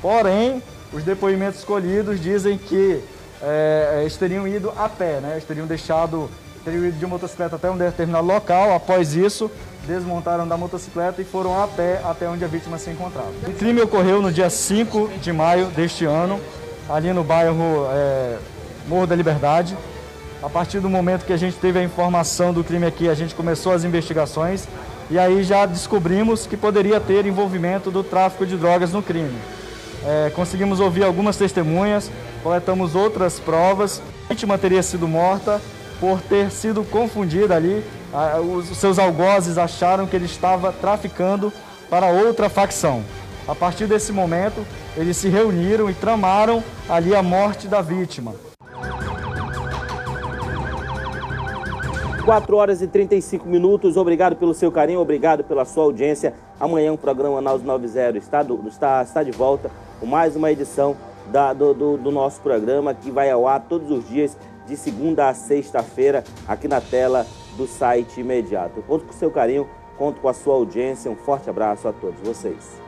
Porém, 0.01 0.63
os 0.91 1.03
depoimentos 1.03 1.59
escolhidos 1.59 2.19
dizem 2.19 2.57
que 2.57 3.03
é, 3.41 3.99
eles 4.01 4.15
teriam 4.17 4.47
ido 4.47 4.71
a 4.75 4.89
pé, 4.89 5.19
né? 5.19 5.33
Eles 5.33 5.43
teriam 5.43 5.67
deixado, 5.67 6.29
teriam 6.63 6.85
ido 6.85 6.97
de 6.97 7.05
motocicleta 7.05 7.57
até 7.57 7.69
um 7.69 7.77
determinado 7.77 8.25
local. 8.25 8.73
Após 8.73 9.15
isso, 9.15 9.51
desmontaram 9.85 10.47
da 10.47 10.57
motocicleta 10.57 11.21
e 11.21 11.25
foram 11.25 11.61
a 11.61 11.67
pé 11.67 12.01
até 12.03 12.27
onde 12.27 12.43
a 12.43 12.47
vítima 12.47 12.77
se 12.77 12.89
encontrava. 12.89 13.31
O 13.47 13.53
crime 13.53 13.81
ocorreu 13.81 14.21
no 14.21 14.31
dia 14.31 14.49
5 14.49 15.11
de 15.21 15.31
maio 15.31 15.67
deste 15.67 16.05
ano, 16.05 16.39
ali 16.89 17.11
no 17.13 17.23
bairro 17.23 17.87
é, 17.91 18.37
Morro 18.87 19.07
da 19.07 19.15
Liberdade. 19.15 19.77
A 20.43 20.49
partir 20.49 20.79
do 20.79 20.89
momento 20.89 21.25
que 21.25 21.33
a 21.33 21.37
gente 21.37 21.57
teve 21.57 21.79
a 21.79 21.83
informação 21.83 22.53
do 22.53 22.63
crime 22.63 22.85
aqui, 22.85 23.09
a 23.09 23.13
gente 23.13 23.33
começou 23.33 23.71
as 23.71 23.83
investigações 23.83 24.67
e 25.09 25.17
aí 25.17 25.43
já 25.43 25.65
descobrimos 25.65 26.45
que 26.45 26.57
poderia 26.57 26.99
ter 26.99 27.25
envolvimento 27.25 27.89
do 27.89 28.03
tráfico 28.03 28.45
de 28.45 28.57
drogas 28.57 28.91
no 28.91 29.01
crime. 29.01 29.35
É, 30.05 30.31
conseguimos 30.35 30.79
ouvir 30.79 31.03
algumas 31.03 31.37
testemunhas, 31.37 32.11
coletamos 32.43 32.93
outras 32.93 33.39
provas. 33.39 34.01
A 34.25 34.33
vítima 34.33 34.57
teria 34.57 34.83
sido 34.83 35.07
morta 35.07 35.59
por 35.99 36.21
ter 36.21 36.51
sido 36.51 36.83
confundida 36.83 37.55
ali 37.55 37.83
os 38.39 38.77
seus 38.77 38.97
algozes 38.97 39.57
acharam 39.57 40.07
que 40.07 40.15
ele 40.15 40.25
estava 40.25 40.71
traficando 40.71 41.51
para 41.89 42.07
outra 42.07 42.49
facção. 42.49 43.03
A 43.47 43.53
partir 43.53 43.87
desse 43.87 44.11
momento, 44.11 44.65
eles 44.97 45.17
se 45.17 45.29
reuniram 45.29 45.89
e 45.89 45.93
tramaram 45.93 46.63
ali 46.89 47.13
a 47.13 47.21
morte 47.21 47.67
da 47.67 47.81
vítima. 47.81 48.33
4 52.23 52.57
horas 52.57 52.81
e 52.81 52.87
35 52.87 53.47
minutos. 53.47 53.97
Obrigado 53.97 54.35
pelo 54.35 54.53
seu 54.53 54.71
carinho, 54.71 54.99
obrigado 54.99 55.43
pela 55.43 55.63
sua 55.63 55.83
audiência. 55.83 56.33
Amanhã 56.59 56.91
o 56.91 56.97
programa 56.97 57.39
Naus 57.39 57.61
90 57.61 58.17
está, 58.17 58.41
do, 58.41 58.67
está, 58.67 59.03
está 59.03 59.21
de 59.21 59.31
volta 59.31 59.69
com 59.99 60.07
mais 60.07 60.35
uma 60.35 60.51
edição 60.51 60.97
da, 61.31 61.53
do, 61.53 61.73
do, 61.73 61.97
do 61.97 62.11
nosso 62.11 62.41
programa 62.41 62.95
que 62.95 63.11
vai 63.11 63.29
ao 63.29 63.47
ar 63.47 63.59
todos 63.69 63.91
os 63.91 64.09
dias, 64.09 64.35
de 64.65 64.75
segunda 64.75 65.29
a 65.29 65.35
sexta-feira, 65.35 66.23
aqui 66.47 66.67
na 66.67 66.81
tela 66.81 67.27
do 67.55 67.67
site 67.67 68.21
imediato. 68.21 68.81
Conto 68.83 69.05
com 69.05 69.11
o 69.11 69.15
seu 69.15 69.31
carinho, 69.31 69.67
conto 69.97 70.21
com 70.21 70.29
a 70.29 70.33
sua 70.33 70.55
audiência. 70.55 71.09
Um 71.09 71.15
forte 71.15 71.49
abraço 71.49 71.87
a 71.87 71.93
todos 71.93 72.19
vocês. 72.21 72.84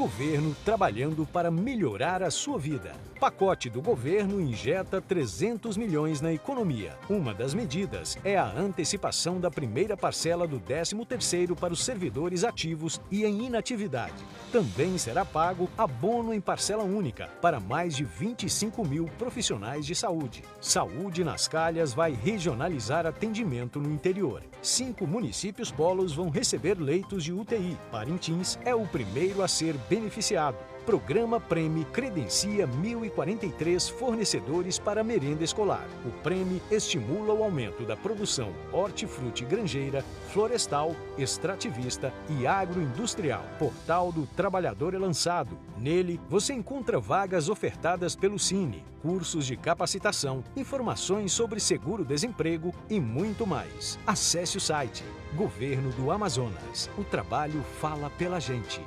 Governo 0.00 0.56
trabalhando 0.64 1.26
para 1.26 1.50
melhorar 1.50 2.22
a 2.22 2.30
sua 2.30 2.58
vida. 2.58 2.94
Pacote 3.20 3.68
do 3.68 3.82
governo 3.82 4.40
injeta 4.40 4.98
300 4.98 5.76
milhões 5.76 6.22
na 6.22 6.32
economia. 6.32 6.96
Uma 7.06 7.34
das 7.34 7.52
medidas 7.52 8.16
é 8.24 8.34
a 8.38 8.50
antecipação 8.50 9.38
da 9.38 9.50
primeira 9.50 9.98
parcela 9.98 10.46
do 10.46 10.58
13º 10.58 11.54
para 11.54 11.74
os 11.74 11.84
servidores 11.84 12.44
ativos 12.44 12.98
e 13.10 13.26
em 13.26 13.44
inatividade. 13.44 14.24
Também 14.50 14.96
será 14.96 15.22
pago 15.22 15.68
abono 15.76 16.32
em 16.32 16.40
parcela 16.40 16.82
única 16.82 17.28
para 17.42 17.60
mais 17.60 17.94
de 17.94 18.04
25 18.04 18.82
mil 18.86 19.04
profissionais 19.18 19.84
de 19.84 19.94
saúde. 19.94 20.42
Saúde 20.62 21.22
nas 21.22 21.46
Calhas 21.46 21.92
vai 21.92 22.12
regionalizar 22.12 23.04
atendimento 23.04 23.78
no 23.78 23.92
interior. 23.92 24.42
Cinco 24.62 25.06
municípios 25.06 25.72
polos 25.72 26.12
vão 26.12 26.28
receber 26.28 26.78
leitos 26.78 27.24
de 27.24 27.32
UTI. 27.32 27.78
Parintins 27.90 28.58
é 28.62 28.74
o 28.74 28.86
primeiro 28.86 29.42
a 29.42 29.48
ser 29.48 29.74
beneficiado. 29.88 30.58
Programa 30.90 31.38
Prêmio 31.38 31.84
credencia 31.92 32.66
1.043 32.66 33.92
fornecedores 33.92 34.76
para 34.76 35.04
merenda 35.04 35.44
escolar. 35.44 35.86
O 36.04 36.10
Prêmio 36.20 36.60
estimula 36.68 37.32
o 37.32 37.44
aumento 37.44 37.84
da 37.84 37.96
produção 37.96 38.52
hortifruti 38.72 39.44
granjeira, 39.44 40.04
florestal, 40.32 40.96
extrativista 41.16 42.12
e 42.28 42.44
agroindustrial. 42.44 43.44
Portal 43.56 44.10
do 44.10 44.26
Trabalhador 44.34 44.92
é 44.92 44.98
lançado. 44.98 45.56
Nele, 45.78 46.20
você 46.28 46.54
encontra 46.54 46.98
vagas 46.98 47.48
ofertadas 47.48 48.16
pelo 48.16 48.36
Cine, 48.36 48.84
cursos 49.00 49.46
de 49.46 49.56
capacitação, 49.56 50.42
informações 50.56 51.30
sobre 51.30 51.60
seguro-desemprego 51.60 52.74
e 52.88 52.98
muito 52.98 53.46
mais. 53.46 53.96
Acesse 54.04 54.56
o 54.56 54.60
site 54.60 55.04
Governo 55.36 55.92
do 55.92 56.10
Amazonas. 56.10 56.90
O 56.98 57.04
trabalho 57.04 57.62
fala 57.80 58.10
pela 58.10 58.40
gente. 58.40 58.82